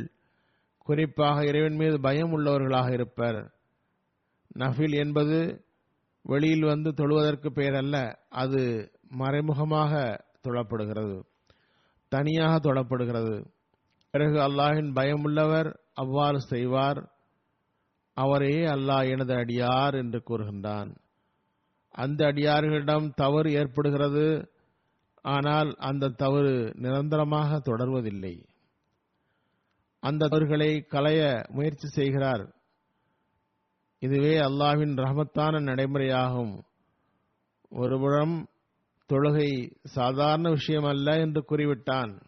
குறிப்பாக 0.77 1.45
இறைவன் 1.45 1.75
மீது 1.75 1.99
பயம் 1.99 2.33
உள்ளவர்களாக 2.37 2.91
இருப்பர். 2.91 3.39
நஃபில் 4.59 4.95
என்பது 5.03 5.37
வெளியில் 6.25 6.65
வந்து 6.65 6.89
தொழுவதற்கு 6.89 7.49
பெயர் 7.49 7.73
அல்ல 7.73 7.95
அது 8.29 8.61
மறைமுகமாக 9.21 10.23
தொழப்படுகிறது 10.43 11.17
தனியாக 12.11 12.53
தொழப்படுகிறது. 12.59 13.35
பிறகு 14.11 14.37
அல்லாஹின் 14.39 14.91
பயமுள்ளவர் 14.99 15.69
அவ்வாறு 15.93 16.41
செய்வார் 16.41 16.99
அவரே 18.17 18.57
அல்லாஹ் 18.75 19.09
எனது 19.09 19.33
அடியார் 19.35 19.95
என்று 19.95 20.21
கூறுகின்றான். 20.29 20.91
அந்த 21.93 22.25
அடியார்களிடம் 22.25 23.13
தவறு 23.13 23.51
ஏற்படுகிறது. 23.51 24.51
ஆனால் 25.21 25.75
அந்த 25.77 26.07
தவறு 26.07 26.73
நிரந்தரமாக 26.75 27.61
தொடர்வதில்லை. 27.65 28.43
அந்த 29.99 30.27
தவறுகளை 30.27 30.81
களைய 30.81 31.43
முயற்சி 31.49 31.87
செய்கிறார். 31.87 32.55
இதுவே 33.99 34.37
அல்லாவின் 34.37 34.95
ரஹமத்தான 34.95 35.61
நடைமுறையாகும். 35.61 36.61
ஒருபுறம் 37.69 38.47
தொழுகை 39.13 39.71
சாதாரண 39.83 40.49
விஷயம் 40.49 40.83
அல்ல 40.83 41.19
என்று 41.19 41.45
கூறிவிட்டான். 41.49 42.21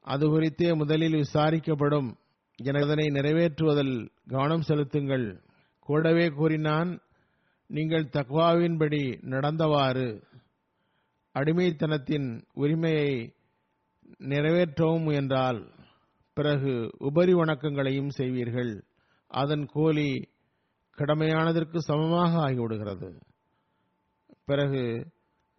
அது 0.00 0.28
குறித்தே 0.28 0.72
முதலில் 0.72 1.12
விசாரிக்கப்படும். 1.12 2.16
எனதனை 2.62 3.06
நிறைவேற்றுவதில் 3.10 4.08
கவனம் 4.28 4.62
செலுத்துங்கள். 4.62 5.42
கூடவே 5.80 6.28
கூறினான் 6.28 6.98
நீங்கள் 7.70 8.04
தக்வாவின்படி 8.12 9.00
நடந்தவாறு 9.30 10.08
அடிமைத்தனத்தின் 11.34 12.28
உரிமையை 12.52 13.10
நிறைவேற்றவும் 14.18 15.02
முயன்றால் 15.02 15.60
பிறகு 16.36 16.72
உபரி 16.98 17.34
வணக்கங்களையும் 17.34 18.10
செய்வீர்கள். 18.16 18.72
அதன் 19.30 19.66
கூலி 19.66 20.10
கடமையானதற்கு 20.98 21.78
சமமாக 21.78 22.32
ஆகிவிடுகிறது. 22.38 23.10
பிறகு 24.44 24.84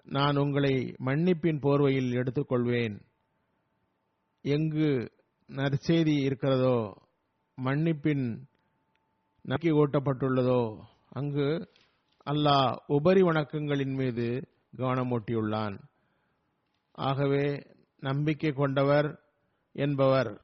நான் 0.04 0.36
உங்களை 0.36 0.76
மன்னிப்பின் 1.06 1.60
போர்வையில் 1.66 2.12
எடுத்துக்கொள்வேன். 2.12 2.96
எங்கு 4.46 5.12
நற்செய்தி 5.50 6.16
இருக்கிறதோ 6.24 6.78
மன்னிப்பின் 7.58 8.26
நக்கி 9.46 9.72
ஓட்டப்பட்டுள்ளதோ 9.72 10.62
அங்கு 11.10 11.48
அல்லாஹ் 12.30 12.76
உபரி 12.86 13.22
வணக்கங்களின் 13.22 13.94
மீது 13.96 14.50
கவனமூட்டியுள்ளான். 14.78 15.80
ஆகவே 16.92 17.76
நம்பிக்கை 18.00 18.52
கொண்டவர் 18.52 19.20
என்பவர் 19.72 20.42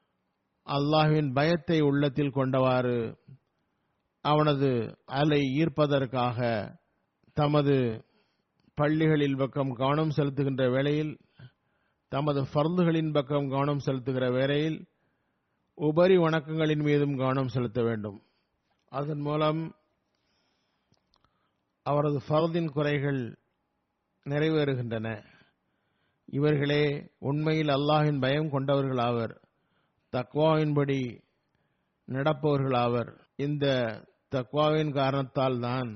அல்லாஹ்வின் 0.66 1.32
பயத்தை 1.32 1.80
உள்ளத்தில் 1.80 2.32
கொண்டவாறு 2.34 3.16
அவனது 4.20 4.98
அலை 5.04 5.40
ஈர்ப்பதற்காக 5.40 6.38
தமது 7.34 8.04
பள்ளிகளில் 8.74 9.36
பக்கம் 9.36 9.70
கவனம் 9.70 10.10
செலுத்துகின்ற 10.16 10.70
வேளையில் 10.70 11.20
தமது 12.08 12.42
ஃபர்துகளின் 12.42 13.12
பக்கம் 13.12 13.48
கவனம் 13.48 13.78
செலுத்துகிற 13.78 14.32
வேளையில் 14.32 14.86
உபரி 15.74 16.16
வணக்கங்களின் 16.16 16.82
மீதும் 16.82 17.16
கவனம் 17.16 17.48
செலுத்த 17.48 17.82
வேண்டும். 17.82 18.22
அதன் 18.88 19.20
மூலம் 19.20 19.74
அவரது 21.86 22.18
ஃபர்தின் 22.28 22.70
குறைகள் 22.70 23.20
நிறைவேறுகின்றன. 24.24 25.08
இவர்களே 26.26 26.84
உண்மையில் 27.18 27.68
அல்லாஹின் 27.68 28.20
பயம் 28.20 28.48
கொண்டவர்களாவர் 28.52 29.34
தக்வாவின்படி 30.12 30.98
நடப்பவர்களாவர். 32.06 33.10
இந்த 33.36 33.66
தக்வாவின் 34.30 34.92
காரணத்தால் 34.92 35.60
தான் 35.60 35.90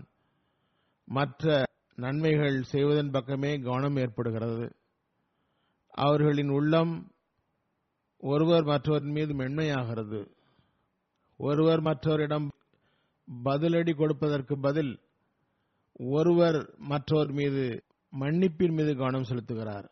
மற்ற 1.05 1.64
நன்மைகள் 1.96 2.62
செய்வதன் 2.62 3.11
பக்கமே 3.11 3.53
கவனம் 3.59 3.96
ஏற்படுகிறது. 3.96 4.66
அவர்களின் 5.90 6.48
உள்ளம் 6.48 6.94
ஒருவர் 8.18 8.64
மற்றவரின் 8.64 9.16
மீது 9.18 9.35
மென்மையாகிறது. 9.35 10.20
ஒருவர் 11.37 11.83
மற்றவரிடம் 11.83 12.48
பதிலடி 13.44 13.92
கொடுப்பதற்கு 13.94 14.55
பதில் 14.59 14.92
ஒருவர் 16.05 16.75
மற்றோர் 16.77 17.31
மீது 17.31 17.85
மன்னிப்பின் 18.21 18.73
மீது 18.73 18.97
கவனம் 18.97 19.23
செலுத்துகிறார். 19.23 19.89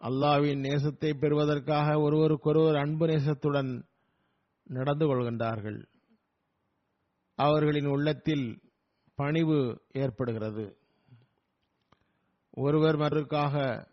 அல்லாவின் 0.00 0.60
நேசத்தை 0.60 1.18
பெறுவதற்காக 1.18 2.00
ஒருவருக்கொருவர் 2.00 2.76
அன்பு 2.76 3.06
நேசத்துடன் 3.06 3.82
நடந்து 4.64 5.06
கொள்கின்றார்கள். 5.06 5.84
அவர்களின் 7.34 7.86
உள்ளத்தில் 7.86 8.60
பணிவு 9.14 9.82
ஏற்படுகிறது. 9.92 10.76
ஒருவர் 12.50 12.96
மறுக்காக 12.96 13.86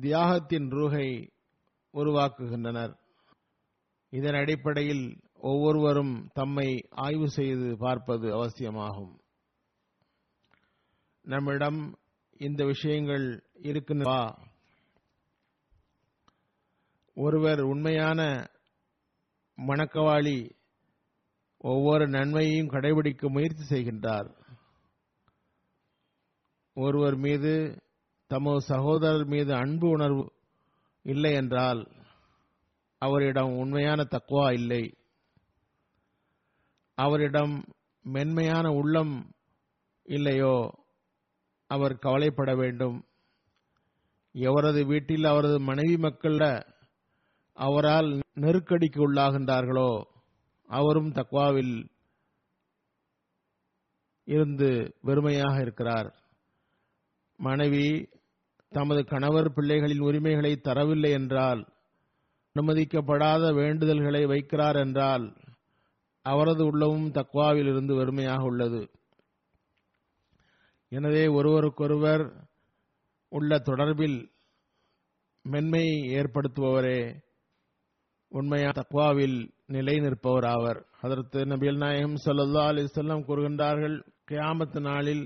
தியாகத்தின் 0.00 0.70
ரூகை 0.70 1.32
உருவாக்குகின்றனர். 1.92 2.96
இதன் 4.10 4.34
அடிப்படையில் 4.34 5.20
ஒவ்வொருவரும் 5.36 6.28
தம்மை 6.32 6.86
ஆய்வு 6.90 7.30
செய்து 7.30 7.76
பார்ப்பது 7.78 8.32
அவசியமாகும். 8.32 9.19
நம்மிடம் 11.22 11.98
இந்த 12.38 12.64
விஷயங்கள் 12.64 13.44
இருக்கின்றவா 13.62 14.36
ஒருவர் 17.14 17.60
உண்மையான 17.60 18.50
மணக்கவாளி 19.58 20.50
ஒவ்வொரு 21.58 22.08
நன்மையையும் 22.08 22.68
கடைபிடிக்க 22.68 23.28
முயற்சி 23.28 23.64
செய்கின்றார். 23.68 24.34
ஒருவர் 26.74 27.16
மீது 27.16 27.82
தமது 28.26 28.60
சகோதரர் 28.60 29.24
மீது 29.24 29.54
அன்பு 29.54 29.88
உணர்வு 29.88 30.32
இல்லை 31.02 31.32
என்றால் 31.32 31.88
அவரிடம் 32.98 33.56
உண்மையான 33.56 34.06
தக்குவா 34.10 34.52
இல்லை. 34.52 34.94
அவரிடம் 36.94 37.64
மென்மையான 38.02 38.70
உள்ளம் 38.70 39.32
இல்லையோ 40.02 40.79
அவர் 41.70 41.94
கவலைப்பட 41.98 42.50
வேண்டும். 42.54 42.98
எவரது 44.34 44.80
வீட்டில் 44.86 45.24
அவரது 45.24 45.56
மனைவி 45.60 45.96
மக்கள 45.96 46.42
அவரால் 47.56 48.08
நெருக்கடிக்கு 48.40 49.00
உள்ளாகின்றார்களோ 49.06 49.90
அவரும் 50.70 51.10
தக்வாவில் 51.12 51.74
இருந்து 54.28 54.68
வெறுமையாக 55.06 55.56
இருக்கிறார். 55.60 56.08
மனைவி 57.38 57.86
தமது 58.72 59.00
கணவர் 59.04 59.48
பிள்ளைகளின் 59.56 60.02
உரிமைகளை 60.08 60.52
தரவில்லை 60.64 61.10
என்றால் 61.10 61.62
அனுமதிக்கப்படாத 62.56 63.44
வேண்டுதல்களை 63.54 64.22
வைக்கிறார் 64.26 64.78
என்றால் 64.84 65.24
அவரது 66.26 66.62
உள்ளமும் 66.66 67.10
தக்வாவில் 67.10 67.68
இருந்து 67.72 67.92
வெறுமையாக 67.94 68.42
உள்ளது. 68.42 68.82
எனவே 70.92 71.28
ஒருவருக்கொருவர் 71.28 72.24
உள்ள 73.32 73.58
தொடர்பில் 73.58 74.18
மென்மையை 75.44 75.98
ஏற்படுத்துபவரே 76.12 77.00
உண்மையான 78.32 78.72
தக்வாவில் 78.72 79.38
நிலை 79.66 80.00
நிற்பவர் 80.00 80.44
ஆவர் 80.44 80.86
அதற்கு 81.00 81.38
நபியல் 81.44 81.76
நாயகம் 81.76 82.16
சல்லா 82.24 82.64
அலிசல்லாம் 82.68 83.26
கூறுகின்றார்கள் 83.26 83.96
கியாமத்து 84.24 84.80
நாளில் 84.80 85.24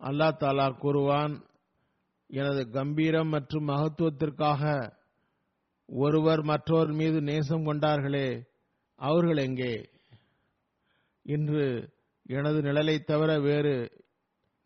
அல்லா 0.00 0.28
தாலா 0.36 0.78
கூறுவான் 0.78 1.34
எனது 2.30 2.70
கம்பீரம் 2.70 3.28
மற்றும் 3.28 3.68
மகத்துவத்திற்காக 3.68 4.62
ஒருவர் 5.86 6.42
மற்றோர் 6.42 6.92
மீது 6.92 7.22
நேசம் 7.22 7.66
கொண்டார்களே 7.66 8.28
அவர்கள் 8.98 9.36
எங்கே? 9.36 9.74
இன்று 11.26 11.66
எனது 12.28 12.62
நிழலை 12.62 13.04
தவிர 13.04 13.38
வேறு 13.38 13.74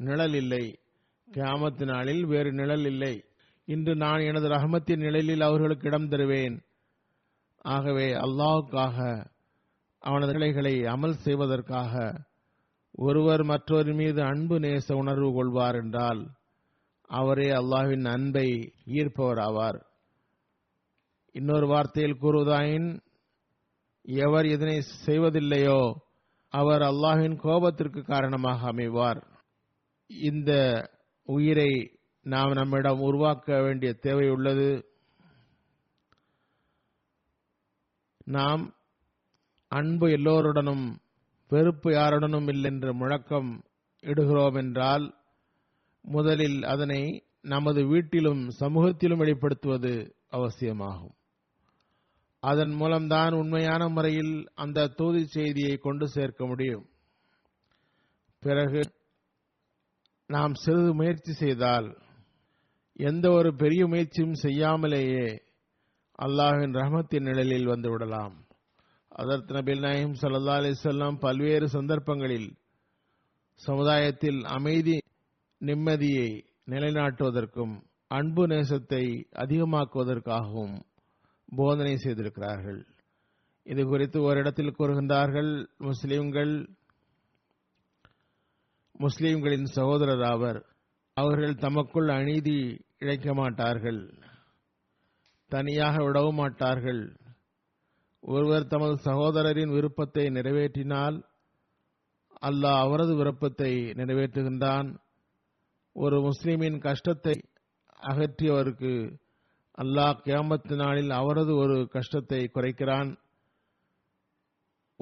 நிழல் 0.06 0.36
இல்லை 0.42 0.64
கியாமத்து 1.28 1.84
நாளில் 1.84 2.22
வேறு 2.24 2.50
நிழல் 2.52 2.86
இல்லை 2.92 3.14
இன்று 3.68 3.92
நான் 3.96 4.22
எனது 4.28 4.46
ரஹமத்தின் 4.48 5.02
நிழலில் 5.06 5.44
அவர்களுக்கு 5.48 5.86
இடம் 5.88 6.08
தருவேன். 6.08 6.56
ஆகவே 7.64 8.08
அல்லாஹுக்காக 8.24 8.98
அவனது 10.02 10.32
நிலைகளை 10.32 10.74
அமல் 10.94 11.16
செய்வதற்காக 11.24 11.94
ஒருவர் 12.98 13.42
மற்றொரு 13.44 13.92
மீது 13.94 14.20
அன்பு 14.22 14.56
நேச 14.58 14.86
உணர்வு 14.94 15.30
கொள்வார் 15.32 15.74
என்றால் 15.74 16.22
அவரே 17.10 17.48
அல்லாஹின் 17.50 18.06
அன்பை 18.14 18.48
ஈர்ப்பவர் 18.98 19.40
ஆவார் 19.46 19.78
இன்னொரு 21.34 21.66
வார்த்தையில் 21.66 22.20
கூறுவதாயின் 22.22 22.88
எவர் 24.04 24.46
இதனை 24.46 24.76
செய்வதில்லையோ 25.06 25.80
அவர் 26.52 26.82
அல்லாஹின் 26.82 27.36
கோபத்திற்கு 27.42 28.00
காரணமாக 28.02 28.60
அமைவார். 28.72 29.20
இந்த 30.18 30.52
உயிரை 31.24 31.98
நாம் 32.22 32.50
நம்மிடம் 32.50 33.00
உருவாக்க 33.00 33.62
வேண்டிய 33.62 33.92
தேவை 33.92 34.30
உள்ளது. 34.30 34.84
நாம் 38.24 38.74
அன்பு 39.68 40.10
எல்லோருடனும் 40.10 41.00
வெறுப்பு 41.48 41.92
யாருடனும் 41.92 42.48
இல்லென்று 42.48 42.94
முழக்கம் 42.94 43.64
இடுகிறோம் 44.00 44.54
என்றால் 44.54 45.14
முதலில் 46.02 46.62
அதனை 46.62 47.24
நமது 47.42 47.86
வீட்டிலும் 47.86 48.50
சமூகத்திலும் 48.50 49.20
வெளிப்படுத்துவது 49.20 50.12
அவசியமாகும். 50.28 51.14
அதன் 52.40 52.70
மூலம்தான் 52.70 53.32
உண்மையான 53.32 53.88
முறையில் 53.88 54.48
அந்த 54.54 54.86
தூதி 54.86 55.26
செய்தியை 55.26 55.76
கொண்டு 55.76 56.08
சேர்க்க 56.08 56.46
முடியும். 56.46 56.86
பிறகு 58.40 58.80
நாம் 60.30 60.54
சிறிது 60.54 60.94
முயற்சி 60.94 61.32
செய்தால் 61.32 61.96
எந்த 62.94 63.30
ஒரு 63.30 63.54
பெரிய 63.54 63.86
முயற்சியும் 63.86 64.34
செய்யாமலேயே 64.42 65.42
அல்லாஹின் 66.22 66.74
ரஹமத்தின் 66.74 67.22
நிழலில் 67.22 67.66
வந்து 67.66 67.90
விடலாம். 67.90 68.46
அதற்கு 69.08 69.54
நபில் 69.54 69.80
நாயிம் 69.80 70.12
சல்லா 70.12 70.56
அலிசல்லாம் 70.60 71.18
பல்வேறு 71.18 71.68
சந்தர்ப்பங்களில் 71.68 72.56
சமுதாயத்தில் 73.54 74.44
அமைதி 74.44 74.98
நிம்மதியை 75.60 76.44
நிலைநாட்டுவதற்கும் 76.66 77.82
அன்பு 78.06 78.46
நேசத்தை 78.46 79.24
அதிகமாக்குவதற்காகவும் 79.32 80.80
போதனை 81.56 81.96
செய்திருக்கிறார்கள். 81.96 82.86
இது 83.62 83.84
குறித்து 83.84 84.20
ஓரிடத்தில் 84.20 84.76
கூறுகின்றார்கள் 84.78 85.66
முஸ்லிம்கள் 85.78 86.68
முஸ்லிம்களின் 89.00 89.66
சகோதரர் 89.76 90.22
ஆவர். 90.22 90.60
அவர்கள் 91.16 91.54
தமக்குள் 91.54 92.08
அநீதி 92.08 92.58
இழைக்க 92.98 93.34
மாட்டார்கள். 93.34 94.00
தனியாக 95.50 95.94
விடவும் 96.04 96.34
மாட்டார்கள். 96.34 97.02
ஒருவர் 98.22 98.66
தமது 98.66 98.94
சகோதரரின் 99.04 99.72
விருப்பத்தை 99.72 100.24
நிறைவேற்றினால் 100.30 101.16
அல்லாஹ் 102.42 102.80
அவரது 102.84 103.14
விருப்பத்தை 103.14 103.72
நிறைவேற்றுகின்றான். 104.00 104.90
ஒரு 105.96 106.16
முஸ்லிமின் 106.20 106.78
கஷ்டத்தை 106.78 107.36
அகற்றியவருக்கு 108.02 108.94
அல்லாஹ் 109.78 110.20
கியாமத்து 110.24 110.74
நாளில் 110.74 111.10
அவரது 111.10 111.52
ஒரு 111.56 111.76
கஷ்டத்தை 111.88 112.40
குறைக்கிறான். 112.54 113.10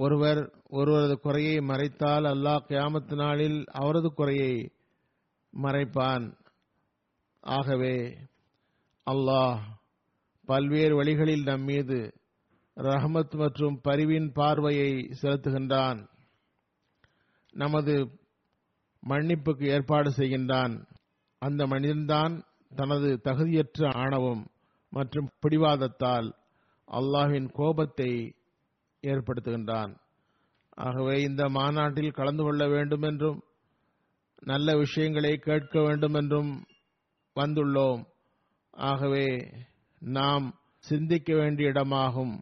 ஒருவர் 0.03 0.41
ஒருவரது 0.69 1.21
குறையை 1.21 1.57
மறைத்தால் 1.57 2.27
அல்லாஹ் 2.33 2.67
கியாமத்து 2.69 3.15
நாளில் 3.15 3.65
அவரது 3.67 4.09
குறையை 4.15 4.53
மறைப்பான். 5.63 6.27
ஆகவே 7.41 7.97
அல்லாஹ் 9.11 9.59
பல்வேறு 10.45 10.95
வழிகளில் 10.97 11.43
நம் 11.43 11.63
மீது 11.63 11.99
ரஹமத் 12.77 13.35
மற்றும் 13.35 13.81
பரிவின் 13.89 14.31
பார்வையை 14.33 14.93
செலுத்துகின்றான். 15.23 16.09
நமது 17.53 17.95
மன்னிப்புக்கு 19.09 19.67
ஏற்பாடு 19.67 20.11
செய்கின்றான். 20.11 20.75
அந்த 21.39 21.67
மனிதன்தான் 21.67 22.43
தனது 22.77 23.21
தகுதியற்ற 23.25 23.95
ஆணவம் 23.95 24.47
மற்றும் 24.91 25.29
பிடிவாதத்தால் 25.41 26.29
அல்லாஹின் 26.89 27.49
கோபத்தை 27.53 28.13
ஏற்படுத்துகின்றான். 29.03 29.97
ஆகவே 30.71 31.21
இந்த 31.21 31.49
மாநாட்டில் 31.49 32.11
கலந்து 32.11 32.43
கொள்ள 32.43 32.69
வேண்டும் 32.69 33.03
என்றும் 33.03 33.43
நல்ல 34.41 34.77
விஷயங்களை 34.77 35.37
கேட்க 35.37 35.81
வேண்டும் 35.81 36.15
என்றும் 36.15 36.65
வந்துள்ளோம். 37.35 38.05
ஆகவே 38.71 39.53
நாம் 39.99 40.59
சிந்திக்க 40.79 41.35
வேண்டிய 41.35 41.69
இடமாகும். 41.69 42.41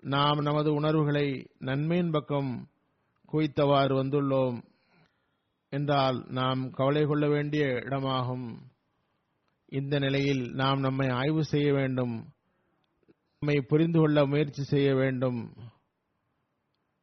நாம் 0.00 0.38
நமது 0.38 0.74
உணர்வுகளை 0.74 1.50
நன்மையின் 1.58 2.10
பக்கம் 2.10 2.68
குவித்தவாறு 3.32 3.94
வந்துள்ளோம். 3.94 4.62
என்றால் 5.68 6.24
நாம் 6.28 6.70
கவலை 6.70 7.04
கொள்ள 7.04 7.28
வேண்டிய 7.28 7.64
இடமாகும். 7.64 8.58
இந்த 9.66 9.98
நிலையில் 9.98 10.50
நாம் 10.52 10.80
நம்மை 10.80 11.08
ஆய்வு 11.08 11.44
செய்ய 11.44 11.72
வேண்டும். 11.72 12.28
நம்மை 13.44 13.60
புரிந்து 13.60 13.98
கொள்ள 13.98 14.26
முயற்சி 14.26 14.62
செய்ய 14.62 14.94
வேண்டும். 14.94 15.54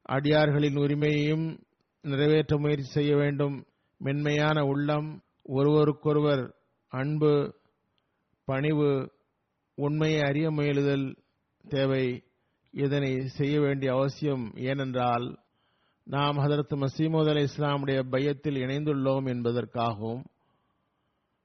அடியார்களின் 0.09 0.77
உரிமையையும் 0.79 1.59
நிறைவேற்ற 2.01 2.59
முயற்சி 2.59 2.83
செய்ய 2.83 3.15
வேண்டும். 3.15 3.65
மென்மையான 3.97 4.63
உள்ளம் 4.63 5.21
ஒருவருக்கொருவர் 5.43 6.55
அன்பு 6.87 7.55
பணிவு 8.43 9.11
உண்மையை 9.75 10.21
அறிய 10.21 10.51
முயலுதல் 10.51 11.15
தேவை. 11.67 12.23
இதனை 12.71 13.27
செய்ய 13.27 13.59
வேண்டிய 13.59 13.93
அவசியம் 13.93 14.53
ஏனென்றால் 14.55 15.39
நாம் 16.03 16.37
ஹதரத் 16.37 16.85
மசீமோத் 16.85 17.29
அலி 17.29 17.43
இஸ்லாமுடைய 17.43 18.09
பையத்தில் 18.09 18.55
இணைந்துள்ளோம் 18.55 19.25
என்பதற்காகவும் 19.25 20.23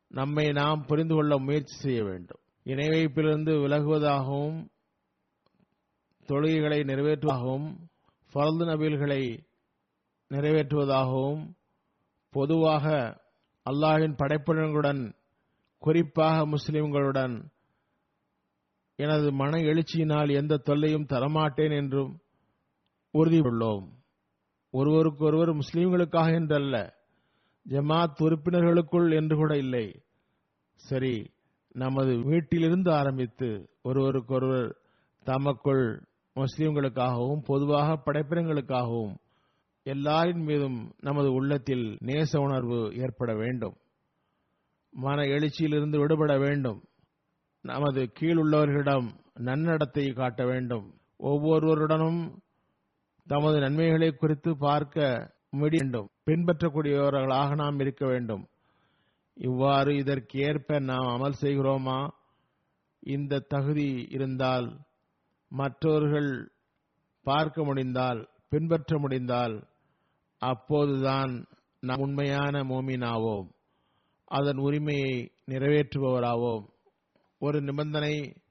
நம்மை 0.08 0.52
நாம் 0.52 0.84
புரிந்து 0.86 1.14
கொள்ள 1.14 1.38
முயற்சி 1.38 1.76
செய்ய 1.76 2.04
வேண்டும். 2.04 2.40
இணைவைப்பிலிருந்து 2.64 3.54
விலகுவதாகவும் 3.64 4.72
தொழுகைகளை 6.26 6.78
நிறைவேற்றுவதாகவும் 6.84 7.68
பரந்து 8.32 8.64
நபீல்களை 8.64 9.22
நிறைவேற்றுவதாகவும் 10.30 11.42
பொதுவாக 12.30 12.86
அல்லாஹின் 13.70 14.16
படைப்பினர்களுடன் 14.18 15.02
குறிப்பாக 15.78 16.46
முஸ்லிம்களுடன் 16.46 17.34
எனது 18.96 19.32
மன 19.32 19.56
எழுச்சியினால் 19.56 20.30
எந்த 20.32 20.56
தொல்லையும் 20.56 21.06
தரமாட்டேன் 21.06 21.74
என்றும் 21.76 22.12
உறுதியுள்ளோம். 23.14 23.86
ஒருவருக்கொருவர் 24.70 25.52
முஸ்லிம்களுக்காக 25.54 26.28
என்றல்ல 26.40 26.76
ஜமாத் 27.66 28.22
உறுப்பினர்களுக்குள் 28.22 29.14
என்று 29.14 29.36
கூட 29.36 29.56
இல்லை. 29.56 30.02
சரி 30.74 31.30
நமது 31.72 32.12
வீட்டிலிருந்து 32.22 32.92
ஆரம்பித்து 32.92 33.48
ஒருவருக்கொருவர் 33.82 34.76
தமக்குள் 35.26 36.06
முஸ்லிம்களுக்காகவும் 36.34 37.42
பொதுவாக 37.44 38.02
படைப்பினங்களுக்காகவும் 38.06 39.14
எல்லாரின் 39.82 40.42
மீதும் 40.42 40.92
நமது 41.00 41.32
உள்ளத்தில் 41.32 41.98
நேச 42.04 42.38
உணர்வு 42.38 42.92
ஏற்பட 42.94 43.34
வேண்டும். 43.34 43.76
மன 44.90 45.22
எழுச்சியிலிருந்து 45.22 45.98
விடுபட 45.98 46.38
வேண்டும். 46.38 46.82
நமது 47.60 48.12
கீழுள்ளவர்களிடம் 48.20 49.08
நன்னடத்தை 49.38 50.12
காட்ட 50.12 50.44
வேண்டும். 50.44 50.94
ஒவ்வொருவருடனும் 51.18 52.38
தமது 53.26 53.58
நன்மைகளை 53.58 54.10
குறித்து 54.10 54.56
பார்க்க 54.58 55.30
வேண்டும். 55.50 56.08
பின்பற்றக்கூடியவர்களாக 56.30 57.54
நாம் 57.54 57.78
இருக்க 57.78 58.06
வேண்டும். 58.06 58.48
இவ்வாறு 59.34 59.94
இதற்கேற்ப 59.94 60.78
நாம் 60.78 61.06
அமல் 61.06 61.40
செய்கிறோமா? 61.40 62.08
இந்த 63.00 63.38
தகுதி 63.38 64.06
இருந்தால் 64.10 64.80
மற்றவர்கள் 65.48 66.50
பார்க்க 67.22 67.64
முடிந்தால் 67.64 68.28
பின்பற்ற 68.48 68.98
முடிந்தால் 68.98 69.68
அப்போதுதான் 70.38 71.46
நாம் 71.80 71.98
உண்மையான 71.98 72.62
மோமினாவோம். 72.62 73.48
அதன் 74.24 74.56
உரிமையை 74.56 75.32
நிறைவேற்றுபவராவோம். 75.46 76.64
ஒரு 77.38 77.60
நிபந்தனை 77.60 78.42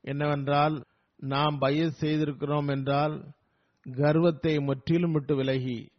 என்னவென்றால் 0.00 0.84
நாம் 1.16 1.58
பையஸ் 1.58 2.04
செய்திருக்கிறோம் 2.04 2.68
என்றால் 2.68 3.34
கர்வத்தை 3.82 4.58
முற்றிலும் 4.58 5.12
விட்டு 5.12 5.36
விலகி 5.36 5.92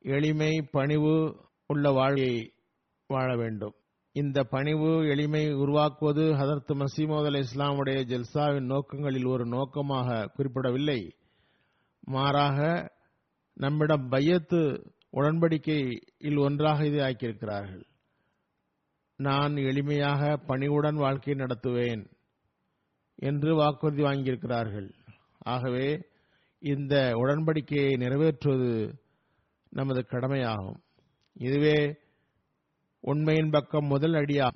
எளிமை 0.00 0.62
பணிவு 0.70 1.46
உள்ள 1.66 1.90
வாழ்க்கையை 1.90 2.52
வாழ 3.06 3.36
வேண்டும். 3.36 3.74
இந்த 4.20 4.42
பணிவு 4.42 5.08
எளிமை 5.08 5.52
உருவாக்குவது 5.52 6.22
ஹதரத் 6.22 6.70
மசீமோத் 6.72 7.24
அலி 7.24 7.38
இஸ்லாமுடைய 7.38 7.98
ஜல்சாவின் 8.04 8.66
நோக்கங்களில் 8.66 9.28
ஒரு 9.28 9.46
நோக்கமாக 9.46 10.26
குறிப்பிடவில்லை. 10.26 11.14
மாறாக 12.00 12.58
நம்மிடம் 13.54 14.10
பையத்து 14.10 14.60
உடன்படிக்கையில் 15.12 16.38
ஒன்றாக 16.38 16.86
இதை 16.86 17.00
ஆக்கியிருக்கிறார்கள். 17.00 17.84
நான் 19.16 19.54
எளிமையாக 19.54 20.36
பணிவுடன் 20.46 20.94
வாழ்க்கை 20.94 21.34
நடத்துவேன் 21.34 22.10
என்று 23.14 23.54
வாக்குறுதி 23.54 24.02
வாங்கியிருக்கிறார்கள். 24.02 24.90
ஆகவே 25.38 26.06
இந்த 26.58 27.10
உடன்படிக்கையை 27.14 27.92
நிறைவேற்றுவது 27.96 28.92
நமது 29.68 30.06
கடமையாகும். 30.06 30.80
இதுவே 31.32 31.98
உண்மையின் 33.10 33.50
பக்கம் 33.50 33.86
முதல் 33.86 34.12
அடியா 34.12 34.48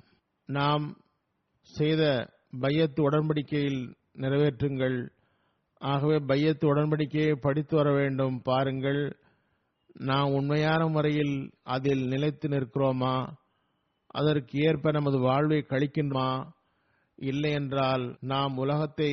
நாம் 0.45 0.85
செய்த 1.61 2.03
பையத்து 2.61 3.01
உடன்படிக்கையில் 3.01 3.81
நிறைவேற்றுங்கள். 4.17 4.97
ஆகவே 5.81 6.15
பையத்து 6.15 6.65
உடன்படிக்கையை 6.65 7.35
படித்து 7.35 7.75
வர 7.75 7.91
வேண்டும். 7.91 8.41
பாருங்கள் 8.41 9.01
நாம் 9.93 10.33
உண்மையான 10.33 10.87
முறையில் 10.87 11.35
அதில் 11.63 12.03
நிலைத்து 12.07 12.47
நிற்கிறோமா? 12.49 13.15
அதற்கு 14.07 14.59
ஏற்ப 14.59 14.91
நமது 14.91 15.19
வாழ்வை 15.19 15.65
கழிக்கின்றோமா? 15.69 16.31
இல்லை 17.15 17.51
என்றால் 17.51 18.17
நாம் 18.21 18.57
உலகத்தை 18.57 19.11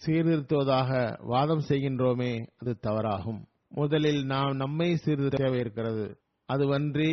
சீர்திருத்துவதாக 0.00 0.90
வாதம் 1.22 1.64
செய்கின்றோமே 1.68 2.32
அது 2.56 2.72
தவறாகும். 2.82 3.40
முதலில் 3.68 4.22
நாம் 4.24 4.56
நம்மை 4.56 4.96
சீர்திருத்த 4.96 5.42
தேவை 5.42 5.58
இருக்கிறது 5.58 6.06
அதுவன்றி 6.48 7.12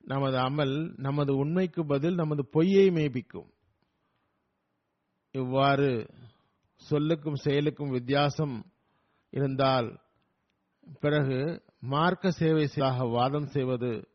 நமது 0.00 0.36
அமல் 0.38 0.94
நமது 0.96 1.36
உண்மைக்கு 1.36 1.86
பதில் 1.86 2.14
நமது 2.14 2.46
பொய்யை 2.46 2.90
மெய்ப்பிக்கும். 2.90 3.48
இவ்வாறு 5.30 6.10
சொல்லுக்கும் 6.90 7.34
செயலுக்கும் 7.34 7.90
வித்தியாசம் 7.90 8.72
இருந்தால் 9.30 10.00
பிறகு 11.00 11.62
மார்க்க 11.80 12.30
சேவை 12.30 12.66
செய்தாக 12.66 13.04
வாதம் 13.04 13.46
செய்வது 13.46 14.08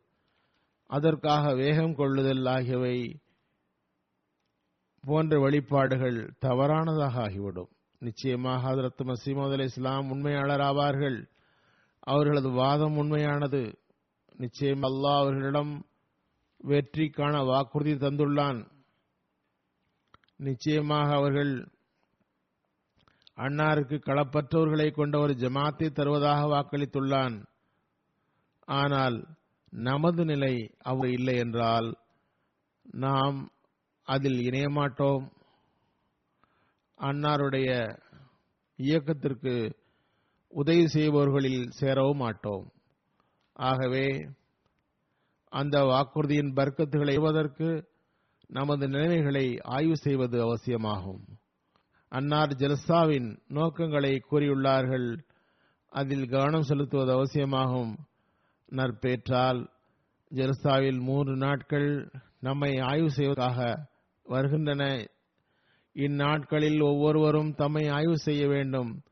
அதற்காக 0.86 1.54
வேகம் 1.54 1.94
கொள்ளுதல் 1.94 2.46
ஆகியவை 2.46 3.20
போன்ற 5.00 5.38
வெளிப்பாடுகள் 5.38 6.32
தவறானதாக 6.40 7.14
ஆகிவிடும். 7.22 7.73
நிச்சயமாக 8.04 8.64
ஹதரத் 8.64 9.02
மசீமது 9.04 9.52
அலி 9.52 9.64
இஸ்லாம் 9.64 10.10
உண்மையாளர் 10.10 10.60
ஆவார்கள். 10.60 11.18
அவர்களது 12.04 12.50
வாதம் 12.50 12.96
உண்மையானது. 12.96 13.62
நிச்சயம் 14.36 14.82
அல்லாஹ் 14.82 15.20
அவர்களிடம் 15.20 15.72
வெற்றிக்கான 16.64 17.44
வாக்குறுதி 17.46 17.94
தந்துள்ளான். 17.94 18.60
நிச்சயமாக 20.36 21.08
அவர்கள் 21.14 21.52
அன்னாருக்கு 23.36 23.96
களப்பற்றவர்களை 24.00 24.88
கொண்ட 24.90 25.14
ஒரு 25.18 25.32
ஜமாத்தை 25.32 25.88
தருவதாக 25.90 26.40
வாக்களித்துள்ளான். 26.54 27.36
ஆனால் 28.68 29.16
நமது 29.70 30.24
நிலை 30.24 30.54
அவர் 30.82 31.10
இல்லை 31.10 31.36
என்றால் 31.36 31.88
நாம் 33.04 33.38
அதில் 34.08 34.38
இணையமாட்டோம். 34.50 35.24
அன்னாருடைய 36.98 37.98
இயக்கத்திற்கு 38.76 39.76
உதவி 40.48 40.84
செய்பவர்களில் 40.84 41.68
சேரவும் 41.68 42.16
மாட்டோம். 42.16 42.72
ஆகவே 43.52 44.28
அந்த 45.48 45.80
வாக்குறுதியின் 45.80 46.54
பர்க்கத்துகளை 46.54 47.12
எழுவதற்கு 47.12 47.88
நமது 48.46 48.88
நிலைமைகளை 48.88 49.60
ஆய்வு 49.62 49.96
செய்வது 49.96 50.42
அவசியமாகும். 50.42 51.24
அன்னார் 52.08 52.48
ஜல்சாவின் 52.48 53.38
நோக்கங்களை 53.48 54.22
கூறியுள்ளார்கள். 54.30 55.18
அதில் 55.88 56.28
கவனம் 56.28 56.62
செலுத்துவது 56.62 57.12
அவசியமாகும். 57.12 57.98
நற்பேற்றால் 58.66 59.68
ஜல்சாவில் 60.34 61.00
மூன்று 61.00 61.36
நாட்கள் 61.36 62.10
நம்மை 62.40 62.78
ஆய்வு 62.78 63.10
செய்வதற்காக 63.10 63.88
வருகின்றன 64.24 65.06
இந்நாட்களில் 65.94 66.80
ஒவ்வொருவரும் 66.80 67.54
தம்மை 67.54 67.88
ஆய்வு 67.88 68.18
செய்ய 68.18 68.46
வேண்டும். 68.46 69.02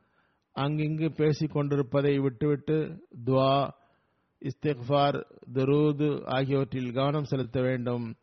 அங்கிங்கு 0.55 1.14
பேசிக் 1.14 1.51
கொண்டிருப்பதை 1.51 2.18
விட்டுவிட்டு 2.18 3.07
துவா 3.24 3.68
இஸ்திக்ஃபார் 4.41 5.24
துரூது 5.53 6.26
ஆகியவற்றில் 6.26 6.93
கவனம் 6.93 7.24
செலுத்த 7.24 7.61
வேண்டும். 7.61 8.14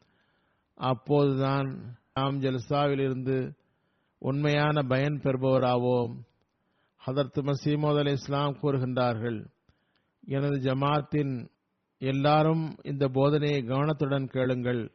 அப்போதுதான் 0.73 1.97
நாம் 2.13 2.41
ஜல்சாவிலிருந்து 2.41 3.55
உண்மையான 4.17 4.81
பயன் 4.81 5.19
பெறுபவராவோம். 5.23 6.15
ஹதரத் 7.07 7.39
மசீமோத் 7.41 7.97
அலி 7.97 8.11
இஸ்லாம் 8.11 8.57
கூறுகின்றார்கள் 8.61 9.45
எனது 10.25 10.55
ஜமாத்தின் 10.55 11.49
எல்லாரும் 11.97 12.75
இந்த 12.83 13.07
போதனையை 13.07 13.67
கவனத்துடன் 13.67 14.27
கேளுங்கள். 14.27 14.91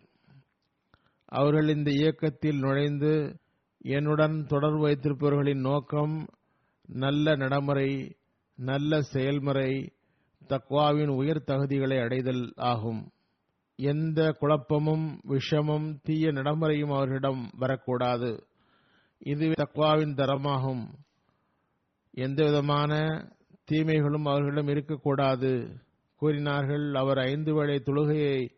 அவர்கள் 1.25 1.69
இந்த 1.69 1.91
இயக்கத்தில் 1.91 2.59
நுழைந்து 2.59 3.39
என்னுடன் 3.87 4.47
தொடர்பு 4.47 4.89
வைத்திருப்பவர்களின் 4.89 5.61
நோக்கம் 5.61 6.27
நல்ல 6.87 7.37
நடைமுறை 7.37 8.17
நல்ல 8.57 9.01
செயல்முறை 9.01 9.93
தக்வாவின் 10.49 11.09
உயர் 11.09 11.43
தகுதிகளை 11.47 12.03
அடைதல் 12.03 12.53
ஆகும். 12.57 13.11
எந்த 13.77 14.31
குழப்பமும் 14.31 15.21
விஷமும் 15.29 15.99
தீய 16.03 16.33
நடைமுறையும் 16.33 16.91
அவர்களிடம் 16.91 17.51
வரக்கூடாது. 17.57 18.47
இது 19.19 19.49
தக்வாவின் 19.49 20.15
தரமாகும். 20.15 20.87
எந்தவிதமான 22.11 23.23
தீமைகளும் 23.65 24.25
அவர்களிடம் 24.25 24.69
இருக்கக்கூடாது. 24.69 25.81
கூறினார்கள் 26.17 26.95
அவர் 26.95 27.19
ஐந்து 27.19 27.55
வேளை 27.55 27.83
தொழுகையை 27.85 28.49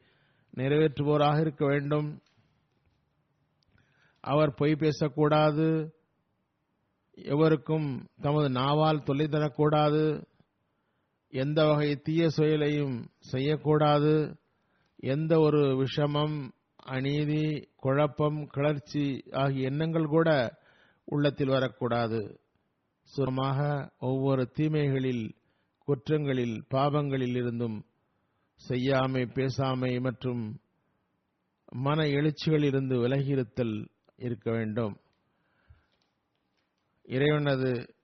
நிறைவேற்றுவோராக 0.57 1.41
இருக்க 1.41 1.67
வேண்டும். 1.67 2.21
அவர் 4.27 4.53
பொய் 4.55 4.75
பேசக்கூடாது. 4.75 5.67
எவருக்கும் 7.35 7.89
தமது 8.21 8.49
நாவால் 8.49 9.05
தொல்லை 9.05 9.27
தரக்கூடாது. 9.27 10.03
எந்த 11.33 11.59
வகை 11.67 11.91
தீய 11.97 12.29
செயலையும் 12.29 12.97
செய்யக்கூடாது. 13.33 14.15
எந்த 15.15 15.33
ஒரு 15.39 15.61
விஷமம் 15.83 16.37
அநீதி 16.95 17.45
குழப்பம் 17.77 18.39
கிளர்ச்சி 18.47 19.05
ஆகிய 19.33 19.69
எண்ணங்கள் 19.71 20.07
கூட 20.07 20.31
உள்ளத்தில் 21.05 21.49
வரக்கூடாது. 21.49 22.21
சுரமாக 23.13 23.59
ஒவ்வொரு 24.01 24.45
தீமைகளில் 24.57 25.25
குற்றங்களில் 25.89 26.57
பாவங்களில் 26.69 27.37
இருந்தும் 27.37 27.77
செய்யாமை 28.69 29.23
பேசாமை 29.35 29.93
மற்றும் 30.01 30.43
மன 31.85 31.99
எழுச்சிகளிலிருந்து 32.17 32.97
விலகியிருத்தல் 33.03 33.77
இருக்க 34.17 34.51
வேண்டும். 34.51 34.97
இறைவனது 37.03 37.95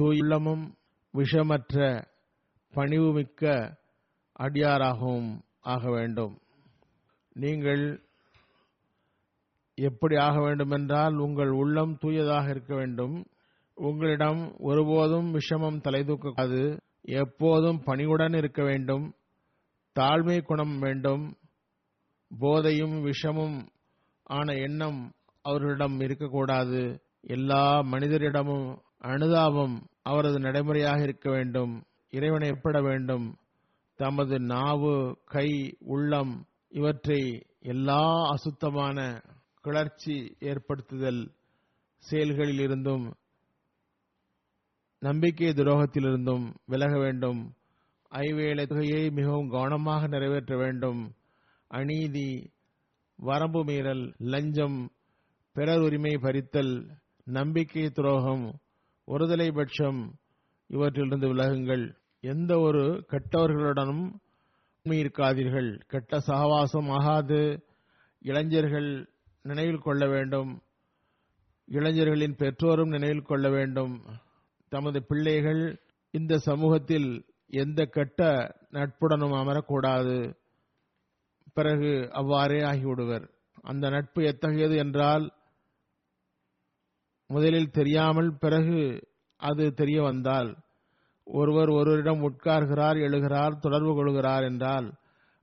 தூயுள்ளமும் 0.00 0.74
விஷமற்ற 1.14 2.04
பணிவுமிக்க 2.72 3.72
அடியாராகவும் 4.32 5.42
ஆக 5.60 5.90
வேண்டும். 5.90 6.40
நீங்கள் 7.32 8.02
எப்படி 9.74 10.16
ஆக 10.16 10.40
வேண்டுமென்றால் 10.40 11.14
உங்கள் 11.14 11.50
உள்ளம் 11.50 11.96
தூயதாக 11.96 12.50
இருக்க 12.50 12.74
வேண்டும். 12.74 13.26
உங்களிடம் 13.74 14.54
ஒருபோதும் 14.58 15.34
விஷமம் 15.34 15.80
தலைதூக்கக்கூடாது. 15.88 16.78
எப்போதும் 17.00 17.82
பணிவுடன் 17.82 18.32
இருக்க 18.32 18.62
வேண்டும். 18.62 19.14
தாழ்மை 20.00 20.42
குணம் 20.42 20.78
வேண்டும். 20.78 21.36
போதையும் 22.40 23.04
விஷமும் 23.04 23.66
ஆன 24.32 24.52
எண்ணம் 24.54 25.12
அவர்களிடம் 25.42 26.00
இருக்கக்கூடாது. 26.00 26.80
எல்லா 27.20 27.82
மனிதரிடமும் 27.82 28.78
அனுதாபம் 28.98 29.86
அவரது 30.02 30.38
நடைமுறையாக 30.40 31.02
இருக்க 31.02 31.30
வேண்டும். 31.30 31.82
இறைவனை 32.10 32.48
எப்பட 32.48 32.80
வேண்டும்? 32.80 33.36
தமது 33.96 34.40
நாவு 34.40 34.94
கை 35.24 35.76
உள்ளம் 35.80 36.32
இவற்றை 36.68 37.46
எல்லா 37.60 38.02
அசுத்தமான 38.30 39.22
கிளர்ச்சி 39.60 40.36
ஏற்படுத்துதல் 40.40 41.22
செயல்களில் 41.98 42.58
இருந்தும் 42.58 43.14
நம்பிக்கை 44.98 45.48
துரோகத்திலிருந்தும் 45.48 46.54
விலக 46.66 46.98
வேண்டும். 46.98 47.40
ஐவேளை 48.10 48.66
தொகையை 48.66 49.10
மிகவும் 49.10 49.48
கவனமாக 49.48 50.06
நிறைவேற்ற 50.06 50.56
வேண்டும். 50.56 51.12
அநீதி 51.68 52.52
வரம்பு 53.22 53.64
மீறல் 53.64 54.14
லஞ்சம் 54.18 54.90
பிறர் 55.52 55.78
உரிமை 55.78 56.18
பறித்தல் 56.18 56.90
நம்பிக்கை 57.24 57.90
துரோகம் 57.90 58.58
ஒருதலை 59.06 59.54
பட்சம் 59.54 60.14
இவற்றிலிருந்து 60.70 61.28
விலகுங்கள். 61.34 61.94
எந்த 62.20 62.58
ஒரு 62.58 63.06
கெட்டவர்களுடனும் 63.10 64.12
இருக்காதீர்கள். 64.84 65.80
கெட்ட 65.86 66.18
சகவாசம் 66.26 66.88
ஆகாது. 66.88 67.64
இளைஞர்கள் 68.20 69.08
நினைவில் 69.42 69.78
கொள்ள 69.78 70.08
வேண்டும். 70.08 70.62
இளைஞர்களின் 71.64 72.36
பெற்றோரும் 72.36 72.88
நினைவில் 72.88 73.22
கொள்ள 73.22 73.50
வேண்டும். 73.50 74.02
தமது 74.68 75.06
பிள்ளைகள் 75.06 75.80
இந்த 76.10 76.38
சமூகத்தில் 76.38 77.24
எந்த 77.46 77.84
கெட்ட 77.84 78.54
நட்புடனும் 78.70 79.34
அமரக்கூடாது. 79.34 80.34
பிறகு 81.56 82.08
அவ்வாறே 82.12 82.60
ஆகிவிடுவர். 82.62 83.24
அந்த 83.62 83.90
நட்பு 83.90 84.22
எத்தகையது 84.22 84.76
என்றால் 84.76 85.24
முதலில் 87.30 87.70
தெரியாமல் 87.70 88.36
பிறகு 88.38 88.78
அது 89.40 89.74
தெரிய 89.74 90.02
வந்தால் 90.02 90.50
ஒருவர் 91.26 91.68
ஒருவரிடம் 91.68 92.22
உட்கார்கிறார் 92.22 92.98
எழுகிறார் 93.02 93.58
தொடர்பு 93.58 93.94
கொள்கிறார் 93.94 94.42
என்றால் 94.42 94.88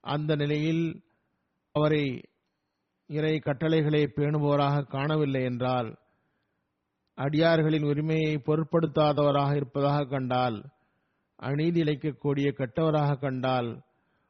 அந்த 0.03 0.35
நிலையில் 0.35 0.83
அவரை 1.75 2.03
இறை 3.09 3.39
கட்டளைகளை 3.39 4.03
பேணுபவராக 4.15 4.87
காணவில்லை 4.87 5.43
என்றால் 5.43 5.89
அடியார்களின் 7.17 7.85
உரிமையை 7.85 8.35
பொருட்படுத்தாதவராக 8.45 9.55
இருப்பதாக 9.55 10.03
கண்டால் 10.05 10.57
அநீதி 11.39 11.81
இழைக்கக்கூடிய 11.81 12.47
கெட்டவராக 12.57 13.19
கண்டால் 13.19 13.69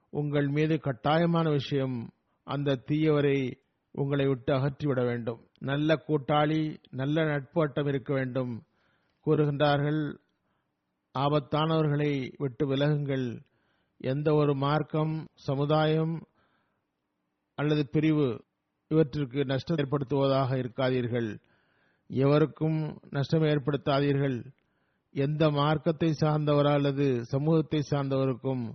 உங்கள் 0.09 0.47
மீது 0.47 0.75
கட்டாயமான 0.75 1.49
விஷயம் 1.49 2.09
அந்த 2.43 2.79
தீயவரை 2.87 3.53
உங்களை 3.91 4.27
விட்டு 4.27 4.53
அகற்றிவிட 4.53 5.05
வேண்டும். 5.05 5.41
நல்ல 5.59 6.03
கூட்டாளி 6.07 6.77
நல்ல 6.89 7.23
நட்பு 7.23 7.59
வட்டம் 7.59 7.85
இருக்க 7.85 8.13
வேண்டும். 8.13 8.63
கூறுகின்றார்கள் 9.25 10.17
ஆபத்தானவர்களை 11.15 12.33
விட்டு 12.37 12.75
விலகுங்கள். 12.75 13.41
எந்த 13.97 14.33
ஒரு 14.33 14.55
மார்க்கம் 14.55 15.27
சமுதாயம் 15.33 16.27
அல்லது 17.55 17.87
பிரிவு 17.91 18.45
இவற்றிற்கு 18.87 19.45
நஷ்டம் 19.45 19.77
ஏற்படுத்துவதாக 19.77 20.57
இருக்காதீர்கள். 20.57 21.39
எவருக்கும் 22.07 22.99
நஷ்டம் 23.09 23.41
ஏற்படுத்தாதீர்கள். 23.41 24.45
எந்த 25.11 25.51
மார்க்கத்தை 25.51 26.09
சார்ந்தவரா 26.21 26.73
அல்லது 26.73 27.25
சமூகத்தை 27.25 27.81
சார்ந்தவருக்கும் 27.91 28.73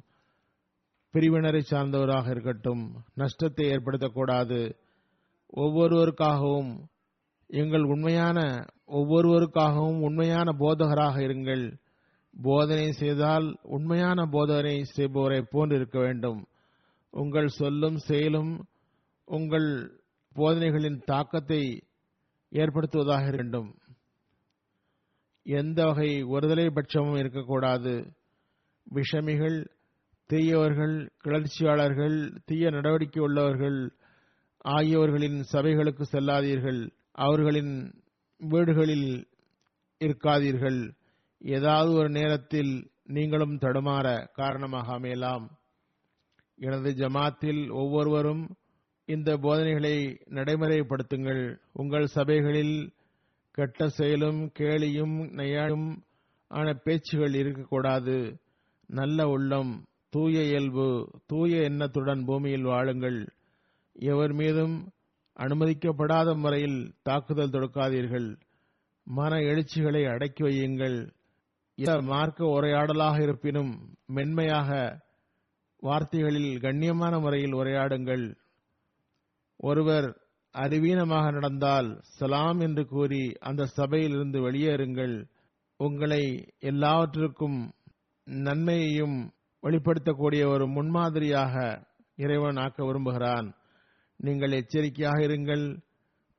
பிரிவினரை 1.14 1.62
சார்ந்தவராக 1.70 2.30
இருக்கட்டும் 2.30 2.82
நஷ்டத்தை 3.14 3.66
ஏற்படுத்தக்கூடாது. 3.66 4.74
ஒவ்வொருவருக்காகவும் 5.56 6.70
எங்கள் 7.46 7.82
உண்மையான 7.82 8.66
ஒவ்வொருவருக்காகவும் 8.88 10.00
உண்மையான 10.00 10.52
போதகராக 10.58 11.16
இருங்கள். 11.20 11.64
போதனை 12.42 12.92
செய்தால் 12.92 13.58
உண்மையான 13.62 14.26
போதனை 14.26 14.84
செய்பவரை 14.96 15.40
போன்று 15.50 15.76
இருக்க 15.76 15.98
வேண்டும். 15.98 16.46
உங்கள் 17.10 17.48
சொல்லும் 17.48 17.96
செயலும் 17.96 18.64
உங்கள் 19.26 19.68
போதனைகளின் 20.36 20.98
தாக்கத்தை 21.04 21.82
ஏற்படுத்துவதாக 22.52 23.36
வேண்டும். 23.36 23.74
எந்த 25.42 25.84
வகை 25.84 26.24
ஒருதலை 26.24 26.66
பட்சமும் 26.70 27.18
இருக்கக்கூடாது. 27.18 28.12
விஷமிகள் 28.94 29.58
தீயவர்கள் 30.26 31.10
கிளர்ச்சியாளர்கள் 31.22 32.32
தீய 32.44 32.70
நடவடிக்கை 32.70 33.22
உள்ளவர்கள் 33.22 33.92
ஆகியவர்களின் 34.58 35.44
சபைகளுக்கு 35.52 36.04
செல்லாதீர்கள். 36.12 36.90
அவர்களின் 37.12 37.94
வீடுகளில் 38.38 39.26
இருக்காதீர்கள். 40.00 40.90
ஏதாவது 41.38 41.92
ஒரு 41.92 42.08
நேரத்தில் 42.08 42.90
நீங்களும் 43.04 43.58
தடுமாற 43.58 44.28
காரணமாக 44.32 44.98
அமையலாம் 44.98 45.46
எனது 46.56 46.90
ஜமாத்தில் 46.90 47.70
ஒவ்வொருவரும் 47.70 48.56
இந்த 49.04 49.36
போதனைகளை 49.36 50.20
நடைமுறைப்படுத்துங்கள். 50.30 51.58
உங்கள் 51.72 52.06
சபைகளில் 52.06 52.92
கெட்ட 53.50 53.88
செயலும் 53.88 54.50
கேலியும் 54.58 55.16
நையாடும் 55.32 55.96
ஆன 56.48 56.72
பேச்சுகள் 56.72 57.34
இருக்கக்கூடாது. 57.34 58.38
நல்ல 58.86 59.28
உள்ளம் 59.28 59.84
தூய 60.14 60.42
இயல்பு 60.44 60.86
தூய 61.26 61.62
எண்ணத்துடன் 61.68 62.24
பூமியில் 62.24 62.64
வாழுங்கள். 62.64 63.18
எவர் 63.92 64.32
மீதும் 64.32 64.74
அனுமதிக்கப்படாத 65.36 66.28
முறையில் 66.36 66.78
தாக்குதல் 67.02 67.50
தொடுக்காதீர்கள். 67.50 68.28
மன 69.06 69.38
எழுச்சிகளை 69.50 70.02
அடக்கி 70.12 70.42
வையுங்கள். 70.44 70.98
மார்க்க 72.02 72.44
உரையாடலாக 72.46 73.16
இருப்பினும் 73.22 73.72
மென்மையாக 74.06 74.70
வார்த்தைகளில் 75.80 76.52
கண்ணியமான 76.64 77.20
முறையில் 77.20 77.54
உரையாடுங்கள். 77.54 78.24
ஒருவர் 79.60 80.08
அறிவீனமாக 80.54 81.26
நடந்தால் 81.32 81.88
சலாம் 82.18 82.60
என்று 82.60 82.84
கூறி 82.86 83.24
அந்த 83.40 83.62
சபையிலிருந்து 83.78 84.40
வெளியேறுங்கள். 84.40 85.16
உங்களை 85.76 86.22
எல்லாவற்றிற்கும் 86.70 87.58
நன்மையையும் 88.26 89.18
வெளிப்படுத்தக்கூடிய 89.64 90.46
ஒரு 90.46 90.66
முன்மாதிரியாக 90.66 91.82
இறைவன் 92.16 92.56
ஆக்க 92.56 92.84
விரும்புகிறான். 92.84 93.54
நீங்கள் 94.16 94.50
எச்சரிக்கையாக 94.50 95.18
இருங்கள். 95.18 95.82